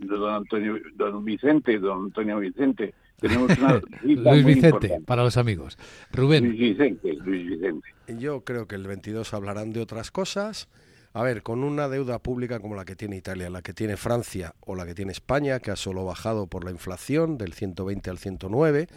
don 0.00 0.30
Antonio, 0.30 0.76
don 0.94 1.24
Vicente, 1.24 1.78
don 1.78 2.06
Antonio 2.06 2.38
Vicente. 2.38 2.94
Tenemos 3.18 3.56
una 3.56 3.80
Luis 4.02 4.44
Vicente, 4.44 5.00
para 5.06 5.22
los 5.22 5.36
amigos. 5.36 5.78
Rubén. 6.12 6.44
Luis 6.44 6.58
Vicente, 6.58 7.14
Luis 7.24 7.48
Vicente. 7.48 7.88
Yo 8.18 8.42
creo 8.42 8.66
que 8.66 8.74
el 8.74 8.86
22 8.86 9.32
hablarán 9.32 9.72
de 9.72 9.80
otras 9.80 10.10
cosas. 10.10 10.68
A 11.12 11.22
ver, 11.22 11.44
con 11.44 11.62
una 11.62 11.88
deuda 11.88 12.18
pública 12.18 12.58
como 12.58 12.74
la 12.74 12.84
que 12.84 12.96
tiene 12.96 13.16
Italia, 13.16 13.48
la 13.48 13.62
que 13.62 13.72
tiene 13.72 13.96
Francia 13.96 14.52
o 14.60 14.74
la 14.74 14.84
que 14.84 14.94
tiene 14.94 15.12
España, 15.12 15.60
que 15.60 15.70
ha 15.70 15.76
solo 15.76 16.04
bajado 16.04 16.48
por 16.48 16.64
la 16.64 16.72
inflación 16.72 17.38
del 17.38 17.52
120 17.52 18.10
al 18.10 18.18
109, 18.18 18.88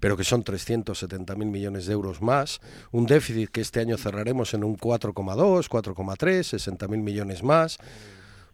pero 0.00 0.16
que 0.16 0.24
son 0.24 0.42
370.000 0.42 1.36
millones 1.36 1.84
de 1.84 1.92
euros 1.92 2.22
más, 2.22 2.62
un 2.92 3.04
déficit 3.04 3.50
que 3.50 3.60
este 3.60 3.80
año 3.80 3.98
cerraremos 3.98 4.54
en 4.54 4.64
un 4.64 4.78
4,2, 4.78 5.68
4,3, 5.68 6.78
60.000 6.78 7.02
millones 7.02 7.42
más 7.42 7.78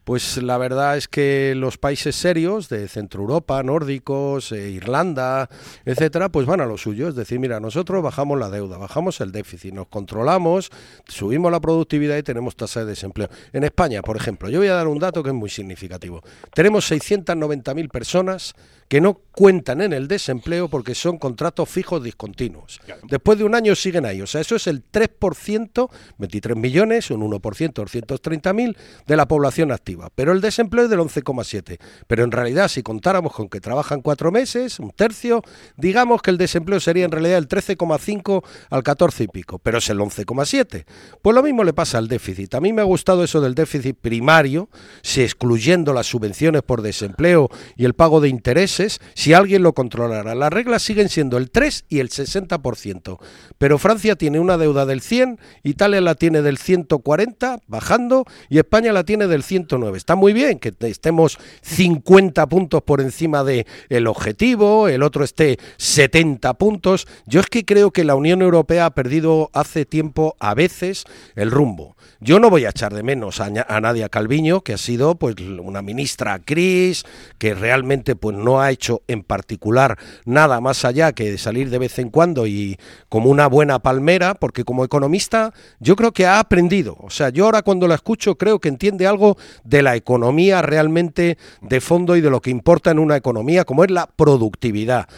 pues 0.06 0.40
la 0.40 0.56
verdad 0.56 0.96
es 0.96 1.08
que 1.08 1.54
los 1.56 1.78
países 1.78 2.14
serios 2.14 2.68
de 2.68 2.86
Centro 2.86 3.22
Europa, 3.22 3.60
nórdicos, 3.64 4.52
eh, 4.52 4.70
Irlanda, 4.70 5.50
etcétera, 5.84 6.28
pues 6.28 6.46
van 6.46 6.60
a 6.60 6.64
lo 6.64 6.78
suyo. 6.78 7.08
Es 7.08 7.16
decir, 7.16 7.40
mira, 7.40 7.58
nosotros 7.58 8.04
bajamos 8.04 8.38
la 8.38 8.48
deuda, 8.48 8.78
bajamos 8.78 9.20
el 9.20 9.32
déficit, 9.32 9.74
nos 9.74 9.88
controlamos, 9.88 10.70
subimos 11.08 11.50
la 11.50 11.58
productividad 11.58 12.16
y 12.18 12.22
tenemos 12.22 12.54
tasa 12.54 12.84
de 12.84 12.86
desempleo. 12.86 13.28
En 13.52 13.64
España, 13.64 14.00
por 14.00 14.16
ejemplo, 14.16 14.48
yo 14.48 14.60
voy 14.60 14.68
a 14.68 14.74
dar 14.74 14.86
un 14.86 15.00
dato 15.00 15.24
que 15.24 15.30
es 15.30 15.34
muy 15.34 15.50
significativo. 15.50 16.22
Tenemos 16.54 16.88
690.000 16.88 17.90
personas 17.90 18.54
que 18.88 19.00
no 19.00 19.14
cuentan 19.32 19.80
en 19.80 19.92
el 19.92 20.06
desempleo 20.06 20.68
porque 20.68 20.94
son 20.94 21.18
contratos 21.18 21.68
fijos 21.68 22.02
discontinuos. 22.02 22.80
Después 23.08 23.38
de 23.38 23.44
un 23.44 23.54
año 23.54 23.74
siguen 23.74 24.06
ahí. 24.06 24.22
O 24.22 24.26
sea, 24.26 24.40
eso 24.40 24.56
es 24.56 24.66
el 24.66 24.84
3%, 24.84 25.90
23 26.18 26.56
millones, 26.56 27.10
un 27.10 27.22
1%, 27.22 27.40
230.000 27.40 28.76
de 29.06 29.16
la 29.16 29.26
población 29.26 29.72
activa. 29.72 29.95
Pero 30.14 30.32
el 30.32 30.40
desempleo 30.40 30.84
es 30.84 30.90
del 30.90 31.00
11,7. 31.00 31.78
Pero 32.06 32.24
en 32.24 32.32
realidad, 32.32 32.68
si 32.68 32.82
contáramos 32.82 33.32
con 33.32 33.48
que 33.48 33.60
trabajan 33.60 34.02
cuatro 34.02 34.30
meses, 34.30 34.78
un 34.78 34.90
tercio, 34.90 35.42
digamos 35.76 36.22
que 36.22 36.30
el 36.30 36.38
desempleo 36.38 36.80
sería 36.80 37.04
en 37.04 37.10
realidad 37.10 37.38
el 37.38 37.48
13,5 37.48 38.44
al 38.70 38.82
14 38.82 39.24
y 39.24 39.28
pico, 39.28 39.58
pero 39.58 39.78
es 39.78 39.88
el 39.90 39.98
11,7. 39.98 40.84
Pues 41.22 41.34
lo 41.34 41.42
mismo 41.42 41.64
le 41.64 41.72
pasa 41.72 41.98
al 41.98 42.08
déficit. 42.08 42.54
A 42.54 42.60
mí 42.60 42.72
me 42.72 42.82
ha 42.82 42.84
gustado 42.84 43.24
eso 43.24 43.40
del 43.40 43.54
déficit 43.54 43.96
primario, 43.98 44.68
si 45.02 45.22
excluyendo 45.22 45.92
las 45.92 46.06
subvenciones 46.06 46.62
por 46.62 46.82
desempleo 46.82 47.48
y 47.76 47.84
el 47.84 47.94
pago 47.94 48.20
de 48.20 48.28
intereses, 48.28 49.00
si 49.14 49.32
alguien 49.32 49.62
lo 49.62 49.72
controlara. 49.72 50.34
Las 50.34 50.52
reglas 50.52 50.82
siguen 50.82 51.08
siendo 51.08 51.36
el 51.36 51.50
3 51.50 51.86
y 51.88 52.00
el 52.00 52.10
60%, 52.10 53.18
pero 53.58 53.78
Francia 53.78 54.16
tiene 54.16 54.40
una 54.40 54.56
deuda 54.58 54.86
del 54.86 55.00
100, 55.00 55.38
Italia 55.62 56.00
la 56.00 56.14
tiene 56.14 56.42
del 56.42 56.58
140, 56.58 57.60
bajando, 57.66 58.24
y 58.48 58.58
España 58.58 58.92
la 58.92 59.04
tiene 59.04 59.26
del 59.26 59.42
109. 59.42 59.85
Está 59.94 60.16
muy 60.16 60.32
bien 60.32 60.58
que 60.58 60.74
estemos 60.80 61.38
50 61.62 62.46
puntos 62.48 62.82
por 62.82 63.00
encima 63.00 63.44
del 63.44 63.66
el 63.88 64.06
objetivo, 64.06 64.88
el 64.88 65.02
otro 65.02 65.24
esté 65.24 65.58
70 65.76 66.54
puntos. 66.54 67.06
Yo 67.26 67.40
es 67.40 67.46
que 67.46 67.64
creo 67.64 67.90
que 67.90 68.04
la 68.04 68.14
Unión 68.14 68.42
Europea 68.42 68.86
ha 68.86 68.90
perdido 68.90 69.50
hace 69.52 69.84
tiempo 69.84 70.36
a 70.40 70.54
veces 70.54 71.04
el 71.34 71.50
rumbo. 71.50 71.96
Yo 72.20 72.40
no 72.40 72.48
voy 72.48 72.64
a 72.64 72.70
echar 72.70 72.94
de 72.94 73.02
menos 73.02 73.40
a, 73.40 73.50
Nadia 73.50 74.08
Calviño, 74.08 74.62
que 74.62 74.72
ha 74.72 74.78
sido 74.78 75.16
pues 75.16 75.36
una 75.38 75.82
ministra 75.82 76.38
Cris, 76.38 77.04
que 77.38 77.54
realmente 77.54 78.16
pues 78.16 78.36
no 78.36 78.60
ha 78.60 78.70
hecho 78.70 79.02
en 79.06 79.22
particular 79.22 79.98
nada 80.24 80.60
más 80.60 80.84
allá 80.84 81.12
que 81.12 81.36
salir 81.36 81.68
de 81.68 81.78
vez 81.78 81.98
en 81.98 82.08
cuando 82.08 82.46
y 82.46 82.78
como 83.10 83.30
una 83.30 83.48
buena 83.48 83.80
palmera, 83.80 84.34
porque 84.34 84.64
como 84.64 84.84
economista 84.84 85.52
yo 85.78 85.94
creo 85.94 86.12
que 86.12 86.26
ha 86.26 86.40
aprendido. 86.40 86.96
O 87.00 87.10
sea, 87.10 87.28
yo 87.28 87.44
ahora 87.44 87.62
cuando 87.62 87.86
la 87.86 87.96
escucho 87.96 88.36
creo 88.36 88.60
que 88.60 88.68
entiende 88.68 89.06
algo 89.06 89.36
de 89.64 89.75
la 89.82 89.96
economía 89.96 90.62
realmente 90.62 91.38
de 91.60 91.80
fondo 91.80 92.16
y 92.16 92.20
de 92.20 92.30
lo 92.30 92.40
que 92.40 92.50
importa 92.50 92.90
en 92.90 92.98
una 92.98 93.16
economía, 93.16 93.64
como 93.64 93.84
es 93.84 93.90
la 93.90 94.06
productividad. 94.06 95.08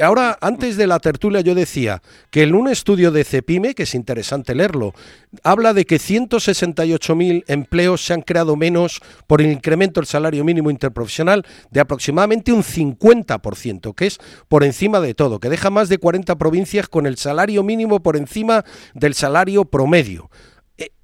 Ahora, 0.00 0.38
antes 0.40 0.76
de 0.76 0.86
la 0.86 0.98
tertulia 0.98 1.40
yo 1.40 1.54
decía 1.54 2.02
que 2.30 2.42
en 2.42 2.54
un 2.54 2.68
estudio 2.68 3.10
de 3.10 3.24
Cepime, 3.24 3.74
que 3.74 3.84
es 3.84 3.94
interesante 3.94 4.54
leerlo, 4.54 4.94
habla 5.42 5.74
de 5.74 5.84
que 5.84 5.96
168.000 5.96 7.44
empleos 7.46 8.04
se 8.04 8.14
han 8.14 8.22
creado 8.22 8.56
menos 8.56 9.00
por 9.26 9.40
el 9.40 9.50
incremento 9.50 10.00
del 10.00 10.06
salario 10.06 10.44
mínimo 10.44 10.70
interprofesional 10.70 11.44
de 11.70 11.80
aproximadamente 11.80 12.52
un 12.52 12.62
50%, 12.62 13.94
que 13.94 14.06
es 14.06 14.18
por 14.48 14.64
encima 14.64 15.00
de 15.00 15.14
todo, 15.14 15.40
que 15.40 15.50
deja 15.50 15.70
más 15.70 15.88
de 15.88 15.98
40 15.98 16.36
provincias 16.36 16.88
con 16.88 17.06
el 17.06 17.16
salario 17.16 17.62
mínimo 17.62 18.00
por 18.00 18.16
encima 18.16 18.64
del 18.94 19.14
salario 19.14 19.64
promedio 19.64 20.30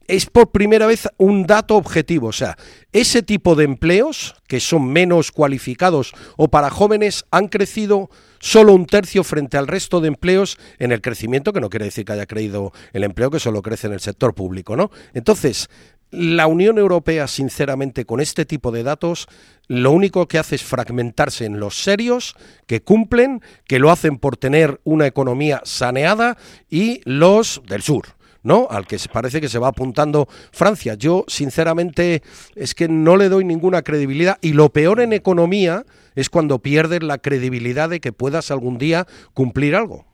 es 0.08 0.26
por 0.26 0.50
primera 0.50 0.86
vez 0.86 1.08
un 1.16 1.46
dato 1.46 1.76
objetivo. 1.76 2.28
O 2.28 2.32
sea, 2.32 2.56
ese 2.92 3.22
tipo 3.22 3.54
de 3.54 3.64
empleos, 3.64 4.34
que 4.46 4.60
son 4.60 4.92
menos 4.92 5.32
cualificados 5.32 6.12
o 6.36 6.48
para 6.48 6.70
jóvenes, 6.70 7.24
han 7.30 7.48
crecido 7.48 8.10
solo 8.40 8.74
un 8.74 8.86
tercio 8.86 9.24
frente 9.24 9.56
al 9.56 9.66
resto 9.66 10.00
de 10.00 10.08
empleos 10.08 10.58
en 10.78 10.92
el 10.92 11.00
crecimiento, 11.00 11.52
que 11.52 11.60
no 11.60 11.70
quiere 11.70 11.86
decir 11.86 12.04
que 12.04 12.12
haya 12.12 12.26
creído 12.26 12.72
el 12.92 13.04
empleo 13.04 13.30
que 13.30 13.40
solo 13.40 13.62
crece 13.62 13.86
en 13.86 13.94
el 13.94 14.00
sector 14.00 14.34
público, 14.34 14.76
¿no? 14.76 14.90
Entonces, 15.14 15.68
la 16.10 16.46
Unión 16.46 16.78
Europea, 16.78 17.26
sinceramente, 17.26 18.04
con 18.04 18.20
este 18.20 18.44
tipo 18.44 18.70
de 18.70 18.82
datos, 18.82 19.26
lo 19.66 19.90
único 19.90 20.28
que 20.28 20.38
hace 20.38 20.54
es 20.56 20.62
fragmentarse 20.62 21.44
en 21.44 21.58
los 21.58 21.82
serios, 21.82 22.36
que 22.66 22.82
cumplen, 22.82 23.42
que 23.66 23.78
lo 23.78 23.90
hacen 23.90 24.18
por 24.18 24.36
tener 24.36 24.80
una 24.84 25.06
economía 25.06 25.60
saneada, 25.64 26.36
y 26.70 27.00
los 27.04 27.62
del 27.66 27.82
sur. 27.82 28.08
¿No? 28.44 28.68
Al 28.70 28.86
que 28.86 28.98
parece 29.12 29.40
que 29.40 29.48
se 29.48 29.58
va 29.58 29.68
apuntando 29.68 30.28
Francia. 30.52 30.94
Yo, 30.94 31.24
sinceramente, 31.26 32.22
es 32.54 32.76
que 32.76 32.88
no 32.88 33.16
le 33.16 33.28
doy 33.28 33.44
ninguna 33.44 33.82
credibilidad. 33.82 34.38
Y 34.40 34.52
lo 34.52 34.68
peor 34.68 35.00
en 35.00 35.12
economía 35.12 35.84
es 36.14 36.30
cuando 36.30 36.60
pierdes 36.60 37.02
la 37.02 37.18
credibilidad 37.18 37.88
de 37.88 38.00
que 38.00 38.12
puedas 38.12 38.52
algún 38.52 38.78
día 38.78 39.08
cumplir 39.32 39.74
algo. 39.74 40.06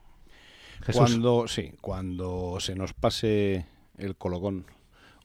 Cuando, 0.91 1.47
sí, 1.47 1.73
cuando 1.79 2.57
se 2.59 2.73
nos 2.73 2.93
pase 2.93 3.67
el 3.99 4.15
colocón 4.15 4.65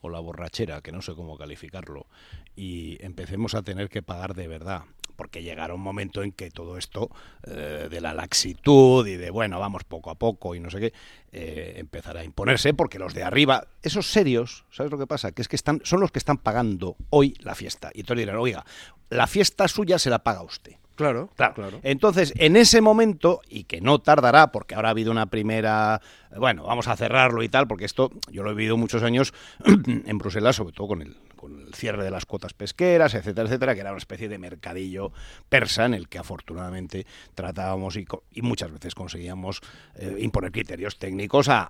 o 0.02 0.10
la 0.10 0.20
borrachera, 0.20 0.82
que 0.82 0.92
no 0.92 1.00
sé 1.00 1.14
cómo 1.14 1.38
calificarlo, 1.38 2.06
y 2.54 3.02
empecemos 3.02 3.54
a 3.54 3.62
tener 3.62 3.88
que 3.88 4.02
pagar 4.02 4.34
de 4.34 4.48
verdad 4.48 4.82
porque 5.16 5.42
llegará 5.42 5.74
un 5.74 5.80
momento 5.80 6.22
en 6.22 6.32
que 6.32 6.50
todo 6.50 6.78
esto 6.78 7.10
eh, 7.46 7.88
de 7.90 8.00
la 8.00 8.14
laxitud 8.14 9.06
y 9.06 9.16
de, 9.16 9.30
bueno, 9.30 9.58
vamos 9.58 9.84
poco 9.84 10.10
a 10.10 10.14
poco 10.14 10.54
y 10.54 10.60
no 10.60 10.70
sé 10.70 10.80
qué, 10.80 10.92
eh, 11.32 11.74
empezará 11.76 12.20
a 12.20 12.24
imponerse, 12.24 12.74
porque 12.74 12.98
los 12.98 13.14
de 13.14 13.22
arriba, 13.22 13.66
esos 13.82 14.06
serios, 14.10 14.64
¿sabes 14.70 14.92
lo 14.92 14.98
que 14.98 15.06
pasa? 15.06 15.32
Que 15.32 15.42
es 15.42 15.48
que 15.48 15.56
están, 15.56 15.80
son 15.84 16.00
los 16.00 16.12
que 16.12 16.18
están 16.18 16.38
pagando 16.38 16.96
hoy 17.10 17.34
la 17.40 17.54
fiesta. 17.54 17.90
Y 17.94 18.00
entonces 18.00 18.26
dirán, 18.26 18.36
oiga, 18.36 18.64
la 19.10 19.26
fiesta 19.26 19.68
suya 19.68 19.98
se 19.98 20.10
la 20.10 20.20
paga 20.20 20.42
usted. 20.42 20.76
Claro, 20.96 21.28
claro, 21.36 21.80
Entonces, 21.82 22.32
en 22.36 22.56
ese 22.56 22.80
momento, 22.80 23.42
y 23.50 23.64
que 23.64 23.82
no 23.82 23.98
tardará, 23.98 24.50
porque 24.50 24.74
ahora 24.74 24.88
ha 24.88 24.90
habido 24.92 25.12
una 25.12 25.26
primera, 25.26 26.00
bueno, 26.34 26.64
vamos 26.64 26.88
a 26.88 26.96
cerrarlo 26.96 27.42
y 27.42 27.50
tal, 27.50 27.66
porque 27.68 27.84
esto 27.84 28.10
yo 28.32 28.42
lo 28.42 28.50
he 28.50 28.54
vivido 28.54 28.78
muchos 28.78 29.02
años 29.02 29.34
en 29.66 30.16
Bruselas, 30.16 30.56
sobre 30.56 30.72
todo 30.72 30.88
con 30.88 31.02
el, 31.02 31.14
con 31.36 31.60
el 31.60 31.74
cierre 31.74 32.02
de 32.02 32.10
las 32.10 32.26
cuotas 32.26 32.54
pesqueras, 32.54 33.14
etcétera, 33.14 33.46
etcétera, 33.46 33.74
que 33.74 33.80
era 33.80 33.90
una 33.90 33.98
especie 33.98 34.28
de 34.28 34.38
mercadillo 34.38 35.12
persa 35.48 35.84
en 35.84 35.94
el 35.94 36.08
que 36.08 36.18
afortunadamente 36.18 37.06
tratábamos 37.34 37.96
y, 37.96 38.06
muchas 38.42 38.72
veces 38.72 38.94
conseguíamos 38.94 39.60
eh, 39.94 40.16
imponer 40.20 40.52
criterios 40.52 40.98
técnicos 40.98 41.48
al, 41.48 41.66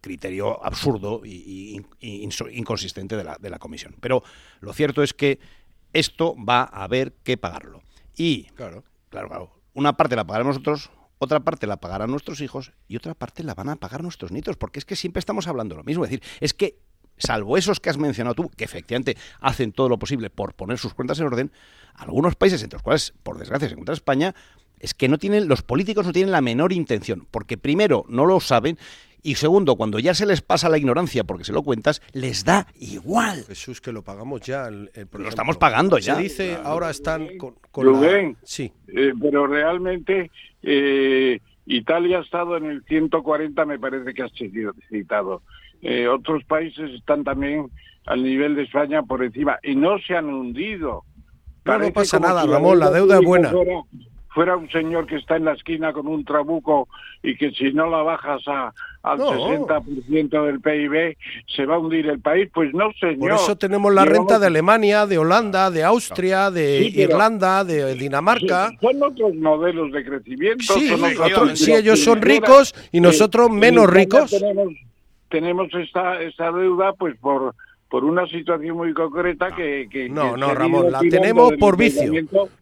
criterio 0.00 0.64
absurdo 0.64 1.22
y, 1.24 1.80
inconsistente 2.00 3.16
de 3.16 3.24
la, 3.24 3.36
de 3.40 3.50
la 3.50 3.58
comisión. 3.58 3.94
Pero 4.00 4.22
lo 4.60 4.72
cierto 4.72 5.02
es 5.02 5.14
que 5.14 5.38
esto 5.92 6.36
va 6.36 6.62
a 6.62 6.84
haber 6.84 7.12
que 7.24 7.36
pagarlo. 7.36 7.82
Y, 8.16 8.44
claro, 8.54 8.84
claro, 9.08 9.28
claro, 9.28 9.50
una 9.74 9.96
parte 9.96 10.16
la 10.16 10.26
pagaremos 10.26 10.56
nosotros, 10.56 10.90
otra 11.18 11.40
parte 11.40 11.66
la 11.66 11.78
pagarán 11.78 12.10
nuestros 12.10 12.40
hijos 12.40 12.72
y 12.88 12.96
otra 12.96 13.14
parte 13.14 13.44
la 13.44 13.54
van 13.54 13.68
a 13.68 13.76
pagar 13.76 14.02
nuestros 14.02 14.32
nietos, 14.32 14.56
porque 14.56 14.78
es 14.78 14.84
que 14.84 14.96
siempre 14.96 15.20
estamos 15.20 15.46
hablando 15.48 15.76
lo 15.76 15.84
mismo. 15.84 16.04
Es 16.04 16.10
decir, 16.10 16.26
es 16.40 16.54
que, 16.54 16.78
salvo 17.20 17.56
esos 17.56 17.80
que 17.80 17.90
has 17.90 17.98
mencionado 17.98 18.34
tú, 18.34 18.50
que 18.56 18.64
efectivamente 18.64 19.16
hacen 19.40 19.72
todo 19.72 19.88
lo 19.88 19.98
posible 19.98 20.30
por 20.30 20.54
poner 20.54 20.78
sus 20.78 20.94
cuentas 20.94 21.20
en 21.20 21.26
orden, 21.26 21.52
algunos 21.94 22.34
países, 22.34 22.62
entre 22.62 22.76
los 22.78 22.82
cuales, 22.82 23.14
por 23.22 23.38
desgracia, 23.38 23.68
se 23.68 23.74
encuentra 23.74 23.94
España, 23.94 24.34
es 24.78 24.94
que 24.94 25.08
no 25.08 25.18
tienen, 25.18 25.46
los 25.46 25.62
políticos 25.62 26.06
no 26.06 26.12
tienen 26.12 26.32
la 26.32 26.40
menor 26.40 26.72
intención, 26.72 27.26
porque 27.30 27.58
primero 27.58 28.04
no 28.08 28.26
lo 28.26 28.40
saben 28.40 28.78
y 29.22 29.34
segundo, 29.34 29.76
cuando 29.76 29.98
ya 29.98 30.14
se 30.14 30.26
les 30.26 30.40
pasa 30.40 30.68
la 30.68 30.78
ignorancia 30.78 31.24
porque 31.24 31.44
se 31.44 31.52
lo 31.52 31.62
cuentas, 31.62 32.00
les 32.12 32.44
da 32.44 32.66
igual. 32.78 33.44
Jesús, 33.46 33.80
que 33.80 33.92
lo 33.92 34.02
pagamos 34.02 34.40
ya. 34.40 34.70
lo 34.70 35.28
estamos 35.28 35.58
pagando 35.58 35.98
ya. 35.98 36.14
Se 36.16 36.22
dice, 36.22 36.58
ahora 36.62 36.90
están 36.90 37.36
con, 37.36 37.54
Rubén, 37.74 38.36
Sí. 38.42 38.72
Eh, 38.88 39.12
pero 39.20 39.46
realmente 39.46 40.30
eh, 40.62 41.40
Italia 41.66 42.18
ha 42.18 42.22
estado 42.22 42.56
en 42.56 42.66
el 42.66 42.82
140, 42.84 43.64
me 43.66 43.78
parece 43.78 44.14
que 44.14 44.22
has 44.22 44.32
citado. 44.88 45.42
Eh, 45.82 46.08
otros 46.08 46.44
países 46.44 46.90
están 46.92 47.24
también 47.24 47.70
al 48.06 48.22
nivel 48.22 48.56
de 48.56 48.64
España 48.64 49.02
por 49.02 49.22
encima 49.24 49.58
y 49.62 49.74
no 49.74 49.98
se 49.98 50.16
han 50.16 50.26
hundido. 50.26 51.04
No, 51.64 51.78
no 51.78 51.92
pasa 51.92 52.18
nada, 52.18 52.46
Ramón, 52.46 52.78
la 52.78 52.90
deuda 52.90 53.18
es 53.18 53.24
buena 53.24 53.52
fuera 54.32 54.56
un 54.56 54.70
señor 54.70 55.06
que 55.06 55.16
está 55.16 55.36
en 55.36 55.44
la 55.44 55.52
esquina 55.52 55.92
con 55.92 56.06
un 56.06 56.24
trabuco 56.24 56.88
y 57.22 57.36
que 57.36 57.50
si 57.50 57.72
no 57.72 57.90
la 57.90 58.02
bajas 58.02 58.42
a, 58.46 58.72
al 59.02 59.18
60% 59.18 60.46
del 60.46 60.60
PIB 60.60 61.16
se 61.54 61.66
va 61.66 61.74
a 61.74 61.78
hundir 61.78 62.06
el 62.06 62.20
país, 62.20 62.48
pues 62.54 62.72
no, 62.72 62.92
señor. 62.98 63.18
Por 63.18 63.32
eso 63.32 63.56
tenemos 63.56 63.92
la 63.92 64.04
renta 64.04 64.38
de 64.38 64.46
Alemania, 64.46 65.06
de 65.06 65.18
Holanda, 65.18 65.70
de 65.70 65.82
Austria, 65.82 66.50
de 66.50 66.80
Irlanda, 66.94 67.64
de 67.64 67.94
Dinamarca. 67.94 68.70
son 68.80 69.02
otros 69.02 69.34
modelos 69.34 69.92
de 69.92 70.04
crecimiento. 70.04 70.74
Sí, 70.74 70.90
sí 71.54 71.72
ellos 71.72 72.02
son 72.02 72.22
ricos 72.22 72.74
y 72.92 73.00
nosotros 73.00 73.50
menos 73.50 73.90
ricos. 73.90 74.30
Tenemos, 74.30 74.72
tenemos 75.30 75.72
esta, 75.74 76.20
esta 76.20 76.52
deuda 76.52 76.92
pues 76.92 77.16
por 77.18 77.54
por 77.90 78.04
una 78.04 78.24
situación 78.28 78.76
muy 78.76 78.94
concreta 78.94 79.48
que... 79.54 79.88
que 79.90 80.08
no, 80.08 80.36
no, 80.36 80.54
Ramón, 80.54 80.92
la 80.92 81.00
tenemos 81.00 81.52
por 81.58 81.76
vicio. 81.76 82.12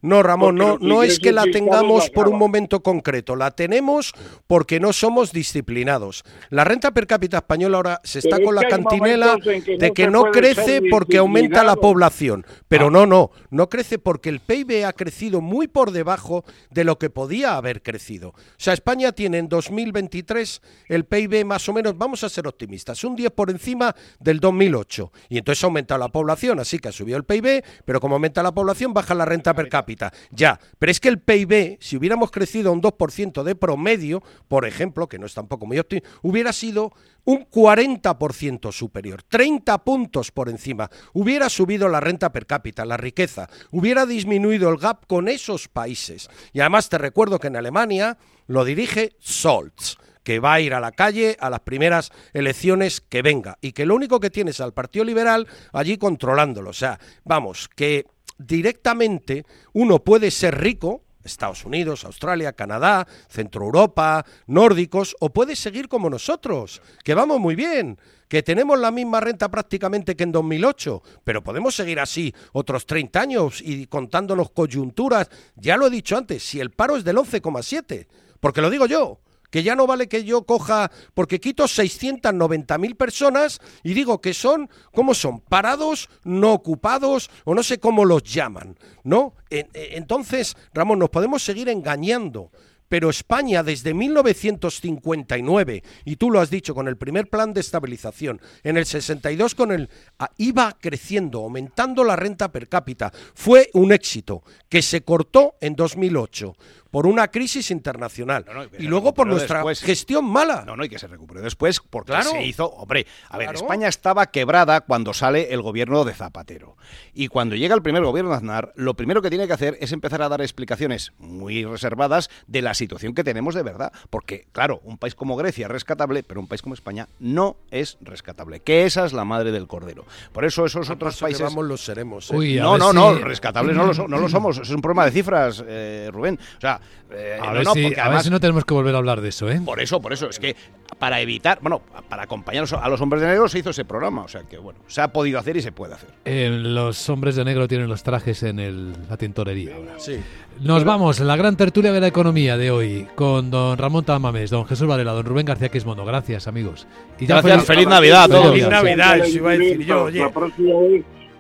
No, 0.01 0.23
Ramón, 0.23 0.57
no, 0.57 0.79
no 0.81 1.03
es 1.03 1.19
que 1.19 1.33
la 1.33 1.45
tengamos 1.45 2.09
por 2.09 2.29
un 2.29 2.39
momento 2.39 2.81
concreto, 2.81 3.37
la 3.37 3.51
tenemos 3.51 4.15
porque 4.47 4.81
no 4.81 4.95
somos 4.95 5.31
disciplinados. 5.33 6.25
La 6.49 6.65
renta 6.65 6.93
per 6.93 7.07
cápita 7.07 7.39
española 7.39 7.77
ahora 7.77 8.01
se 8.05 8.21
está 8.21 8.43
con 8.43 8.55
la 8.55 8.63
cantinela 8.63 9.37
de 9.37 9.93
que 9.93 10.09
no 10.09 10.31
crece 10.31 10.81
porque 10.91 11.19
aumenta 11.19 11.63
la 11.63 11.77
población. 11.77 12.47
Pero 12.67 12.87
ah. 12.87 12.91
no, 12.91 13.07
no, 13.07 13.31
no 13.51 13.69
crece 13.69 13.99
porque 13.99 14.31
el 14.31 14.41
PIB 14.41 14.87
ha 14.87 14.95
crecido 14.95 15.43
muy 15.43 15.69
por 15.69 15.91
debajo 15.91 16.45
de 16.71 16.85
lo 16.85 16.99
que 16.99 17.11
podía 17.11 17.57
haber 17.57 17.83
crecido. 17.83 18.31
O 18.31 18.35
sea, 18.57 18.73
España 18.73 19.13
tiene 19.13 19.37
en 19.37 19.51
2023 19.51 20.63
el 20.89 21.05
PIB 21.05 21.45
más 21.45 21.69
o 21.69 21.75
menos, 21.75 21.99
vamos 21.99 22.25
a 22.25 22.31
ser 22.31 22.49
optimistas, 22.49 23.05
un 23.05 23.15
10 23.15 23.31
por 23.33 23.51
encima 23.51 23.95
del 24.21 24.41
2008 24.41 25.13
Y 25.29 25.39
entonces 25.39 25.63
ha 25.65 25.67
aumentado 25.67 25.99
la 25.99 26.09
población, 26.09 26.61
así 26.61 26.79
que 26.79 26.89
ha 26.89 26.93
subido 26.93 27.17
el 27.17 27.25
PIB, 27.25 27.65
pero 27.85 28.01
como 28.01 28.17
aumenta 28.17 28.43
la 28.43 28.53
población, 28.53 28.93
baja 28.95 29.15
la 29.15 29.25
renta 29.25 29.55
per 29.55 29.69
cápita. 29.69 30.13
Ya, 30.31 30.59
pero 30.79 30.91
es 30.91 31.01
que 31.01 31.09
el 31.09 31.21
PIB, 31.21 31.79
si 31.81 31.97
hubiéramos 31.97 32.31
crecido 32.31 32.73
un 32.73 32.83
2% 32.83 33.43
de 33.43 33.55
promedio, 33.55 34.23
por 34.49 34.67
ejemplo, 34.67 35.09
que 35.09 35.19
no 35.19 35.27
es 35.27 35.35
tampoco 35.35 35.67
muy 35.67 35.79
óptimo, 35.79 36.03
hubiera 36.23 36.53
sido 36.53 36.93
un 37.25 37.47
40% 37.51 38.73
superior, 38.73 39.23
30 39.23 39.85
puntos 39.85 40.31
por 40.31 40.49
encima. 40.49 40.91
Hubiera 41.13 41.51
subido 41.51 41.89
la 41.89 42.01
renta 42.01 42.33
per 42.33 42.47
cápita, 42.47 42.87
la 42.87 42.97
riqueza, 42.97 43.51
hubiera 43.71 44.07
disminuido 44.07 44.71
el 44.71 44.79
gap 44.79 45.07
con 45.07 45.29
esos 45.29 45.69
países. 45.69 46.31
Y 46.55 46.61
además 46.61 46.89
te 46.89 46.97
recuerdo 46.97 47.39
que 47.39 47.49
en 47.49 47.57
Alemania 47.57 48.17
lo 48.47 48.65
dirige 48.65 49.17
Scholz 49.23 49.99
que 50.29 50.41
va 50.41 50.53
a 50.53 50.61
ir 50.61 50.75
a 50.75 50.81
la 50.81 50.93
calle 50.93 51.39
a 51.41 51.49
las 51.49 51.61
primeras 51.61 52.13
elecciones 52.35 53.01
que 53.01 53.23
venga 53.23 53.57
y 53.63 53.73
que 53.73 53.87
lo 53.87 53.95
único 53.95 54.21
que 54.21 54.29
tiene 54.29 54.51
es 54.51 54.61
al 54.61 54.75
Partido 54.75 55.03
Liberal 55.07 55.47
allí 55.73 55.97
controlándolo. 55.97 56.69
O 56.69 56.75
sea, 56.75 57.01
vamos, 57.25 57.71
que 57.75 58.05
directamente 58.37 59.47
uno 59.73 60.05
puede 60.05 60.31
ser 60.31 60.59
rico, 60.61 61.01
Estados 61.25 61.65
Unidos, 61.65 62.05
Australia, 62.05 62.53
Canadá, 62.53 63.09
Centro 63.31 63.65
Europa, 63.65 64.27
nórdicos, 64.47 65.17
o 65.19 65.31
puede 65.31 65.57
seguir 65.57 65.89
como 65.89 66.11
nosotros, 66.11 66.83
que 67.03 67.15
vamos 67.15 67.41
muy 67.41 67.55
bien, 67.55 67.99
que 68.29 68.43
tenemos 68.43 68.79
la 68.79 68.91
misma 68.91 69.21
renta 69.21 69.51
prácticamente 69.51 70.15
que 70.15 70.25
en 70.25 70.33
2008, 70.33 71.03
pero 71.25 71.43
podemos 71.43 71.75
seguir 71.75 72.01
así 72.01 72.35
otros 72.53 72.85
30 72.85 73.19
años 73.19 73.63
y 73.65 73.87
contándonos 73.87 74.51
coyunturas. 74.51 75.31
Ya 75.57 75.79
lo 75.79 75.87
he 75.87 75.91
dicho 75.91 76.19
antes, 76.19 76.43
si 76.43 76.61
el 76.61 76.71
paro 76.71 76.99
es 76.99 77.05
del 77.05 77.17
11,7, 77.17 78.07
porque 78.41 78.61
lo 78.61 78.69
digo 78.69 78.85
yo, 78.85 79.21
que 79.51 79.63
ya 79.63 79.75
no 79.75 79.87
vale 79.87 80.09
que 80.09 80.25
yo 80.25 80.45
coja, 80.45 80.91
porque 81.15 81.41
quito 81.41 81.65
690.000 81.65 82.97
personas 82.97 83.61
y 83.83 83.95
digo 83.95 84.21
que 84.21 84.35
son, 84.35 84.69
¿cómo 84.93 85.15
son? 85.15 85.41
Parados, 85.41 86.09
no 86.25 86.53
ocupados, 86.53 87.31
o 87.45 87.55
no 87.55 87.63
sé 87.63 87.79
cómo 87.79 88.05
los 88.05 88.23
llaman, 88.23 88.79
¿no? 89.05 89.35
Entonces, 89.51 90.57
Ramón, 90.75 90.99
nos 90.99 91.11
podemos 91.11 91.43
seguir 91.43 91.69
engañando 91.69 92.51
pero 92.89 93.11
España 93.11 93.63
desde 93.63 93.95
1959, 93.95 95.83
y 96.05 96.17
tú 96.17 96.31
lo 96.31 96.41
has 96.41 96.51
dicho, 96.51 96.75
con 96.75 96.89
el 96.89 96.97
primer 96.97 97.29
plan 97.29 97.53
de 97.53 97.61
estabilización, 97.61 98.41
en 98.63 98.77
el 98.79 98.87
62 98.87 99.55
con 99.55 99.73
el 99.73 99.91
iba 100.39 100.77
creciendo, 100.81 101.41
aumentando 101.41 102.03
la 102.03 102.17
renta 102.17 102.51
per 102.51 102.69
cápita, 102.69 103.13
fue 103.35 103.71
un 103.75 103.93
éxito 103.93 104.43
que 104.69 104.83
se 104.83 105.03
cortó 105.03 105.57
en 105.61 105.77
2008 105.77 106.57
por 106.91 107.07
una 107.07 107.29
crisis 107.29 107.71
internacional 107.71 108.45
y, 108.79 108.87
luego 108.87 109.13
por 109.13 109.27
nuestra 109.27 109.63
gestión 109.75 110.25
mala. 110.25 110.65
No, 110.67 110.77
no, 110.77 110.85
y 110.85 110.89
que 110.89 110.99
se 110.99 111.07
recuperó 111.07 111.43
después 111.43 111.81
porque 111.81 112.13
se 112.23 112.45
hizo, 112.45 112.67
hombre, 112.67 113.07
a 113.29 113.39
ver, 113.39 113.55
España 113.55 113.89
estaba 113.89 114.27
quebrada 114.27 114.81
cuando 114.83 115.13
sale 115.13 115.53
el 115.53 115.63
gobierno 115.63 116.05
de 116.05 116.15
Zapatero. 116.15 116.77
Y 117.13 117.29
cuando 117.29 117.57
llega 117.57 117.75
el 117.75 117.83
primer 117.83 118.03
gobierno 118.05 118.31
de 118.31 118.37
Aznar, 118.37 118.73
lo 118.77 118.95
primero 118.95 119.21
que 119.21 119.31
tiene 119.31 119.47
que 119.47 119.53
hacer 119.53 119.77
es 119.81 119.93
empezar 119.93 120.23
a 120.23 120.29
dar 120.29 120.41
explicaciones 120.41 121.13
muy 121.19 121.65
reservadas 121.65 122.31
de 122.47 122.63
la 122.63 122.75
situación 122.75 123.15
que 123.15 123.25
tenemos 123.25 123.55
de 123.55 123.63
verdad, 123.63 123.93
porque 124.11 124.47
claro, 124.53 124.81
un 124.85 124.99
país 124.99 125.15
como 125.15 125.37
Grecia 125.37 125.67
es 125.67 125.73
rescatable, 125.73 126.23
pero 126.23 126.41
un 126.41 126.47
país 126.47 126.63
como 126.63 126.75
España 126.75 127.09
no 127.19 127.57
es 127.71 127.99
rescatable, 128.01 128.61
que 128.61 128.87
esa 128.87 129.05
es 129.05 129.13
la 129.13 129.25
madre 129.25 129.53
del 129.53 129.67
cordero. 129.67 130.05
Por 130.33 130.45
eso 130.45 130.65
esos 130.65 130.89
otros 130.89 131.19
países 131.19 131.43
vamos 131.43 131.67
los 131.67 131.85
seremos. 131.85 132.31
¿eh? 132.31 132.57
no, 132.61 132.79
no, 132.79 132.93
no, 132.93 133.15
rescatables 133.15 133.77
no 133.77 133.87
lo, 133.87 134.09
no 134.09 134.19
lo 134.19 134.29
somos, 134.29 134.59
es 134.59 134.71
un 134.71 134.81
problema 134.81 135.05
de 135.05 135.11
cifras, 135.11 135.63
eh, 135.67 136.11
Rubén. 136.13 136.39
O 136.57 136.61
sea, 136.61 136.78
eh, 137.11 137.39
a, 137.41 137.53
ver 137.53 138.23
si, 138.23 138.31
no 138.31 138.39
tenemos 138.39 138.65
que 138.65 138.75
volver 138.75 138.95
a 138.95 138.99
hablar 138.99 139.21
de 139.21 139.31
eso, 139.31 139.51
¿eh? 139.51 139.61
Por 139.65 139.81
eso, 139.81 140.01
por 140.01 140.13
eso. 140.13 140.29
Es 140.29 140.39
que 140.39 140.55
para 140.99 141.21
evitar, 141.21 141.59
bueno, 141.63 141.81
para 142.09 142.25
acompañar 142.25 142.67
a 142.81 142.89
los 142.89 143.01
hombres 143.01 143.23
de 143.23 143.29
negro 143.29 143.49
se 143.49 143.61
hizo 143.61 143.71
ese 143.71 143.85
programa. 143.85 144.23
O 144.23 144.29
sea 144.29 144.43
que, 144.43 144.59
bueno, 144.59 144.81
se 144.87 145.01
ha 145.01 145.09
podido 145.09 145.39
hacer 145.39 145.57
y 145.57 145.63
se 145.63 145.73
puede 145.73 145.95
hacer. 145.95 146.11
Eh, 146.25 146.51
los 146.51 147.09
hombres 147.09 147.37
de 147.37 147.45
negro 147.45 147.67
tienen 147.67 147.89
los 147.89 148.03
trajes 148.03 148.43
en 148.43 148.59
el, 148.59 148.93
la 149.09 149.17
tintorería 149.17 149.77
ahora. 149.77 149.95
Sí. 149.99 150.21
Nos 150.61 150.85
vamos, 150.85 151.21
la 151.21 151.37
gran 151.37 151.57
tertulia 151.57 151.93
de 151.93 152.01
la 152.01 152.09
economía 152.09 152.57
de 152.57 152.71
hoy, 152.71 153.07
con 153.15 153.51
don 153.51 153.79
Ramón 153.79 154.05
Tamames, 154.05 154.51
don 154.51 154.67
Jesús 154.67 154.87
Varela, 154.87 155.13
don 155.13 155.25
Rubén 155.25 155.47
García 155.47 155.71
Quismondo. 155.71 156.05
Gracias, 156.05 156.47
amigos. 156.47 156.87
Y 157.19 157.27
Gracias, 157.27 157.65
feliz, 157.65 157.87
Navidad 157.87 158.25
a 158.25 158.29
todos. 158.29 158.51
Feliz 158.51 158.69
Navidad, 158.69 159.25
iba 159.25 159.51
a 159.53 159.57
decir 159.57 159.87
yo, 159.87 160.05
oye 160.05 160.27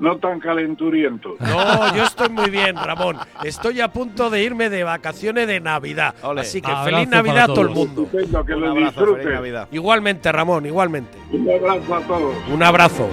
no 0.00 0.18
tan 0.18 0.40
calenturiento. 0.40 1.34
No, 1.40 1.96
yo 1.96 2.04
estoy 2.04 2.28
muy 2.28 2.50
bien, 2.50 2.76
Ramón. 2.76 3.16
Estoy 3.42 3.80
a 3.80 3.88
punto 3.88 4.30
de 4.30 4.42
irme 4.42 4.70
de 4.70 4.84
vacaciones 4.84 5.46
de 5.46 5.60
Navidad. 5.60 6.14
Así 6.36 6.60
que 6.60 6.74
feliz 6.84 7.08
Navidad 7.08 7.44
a 7.44 7.46
todo 7.46 7.62
el 7.62 7.70
mundo. 7.70 8.08
que 8.10 8.52
lo 8.54 8.74
disfruten. 8.74 9.66
Igualmente, 9.72 10.30
Ramón, 10.32 10.66
igualmente. 10.66 11.18
Un 11.32 11.48
abrazo 11.50 11.94
a 11.94 12.00
todos. 12.02 12.34
Un 12.52 12.62
abrazo. 12.62 13.08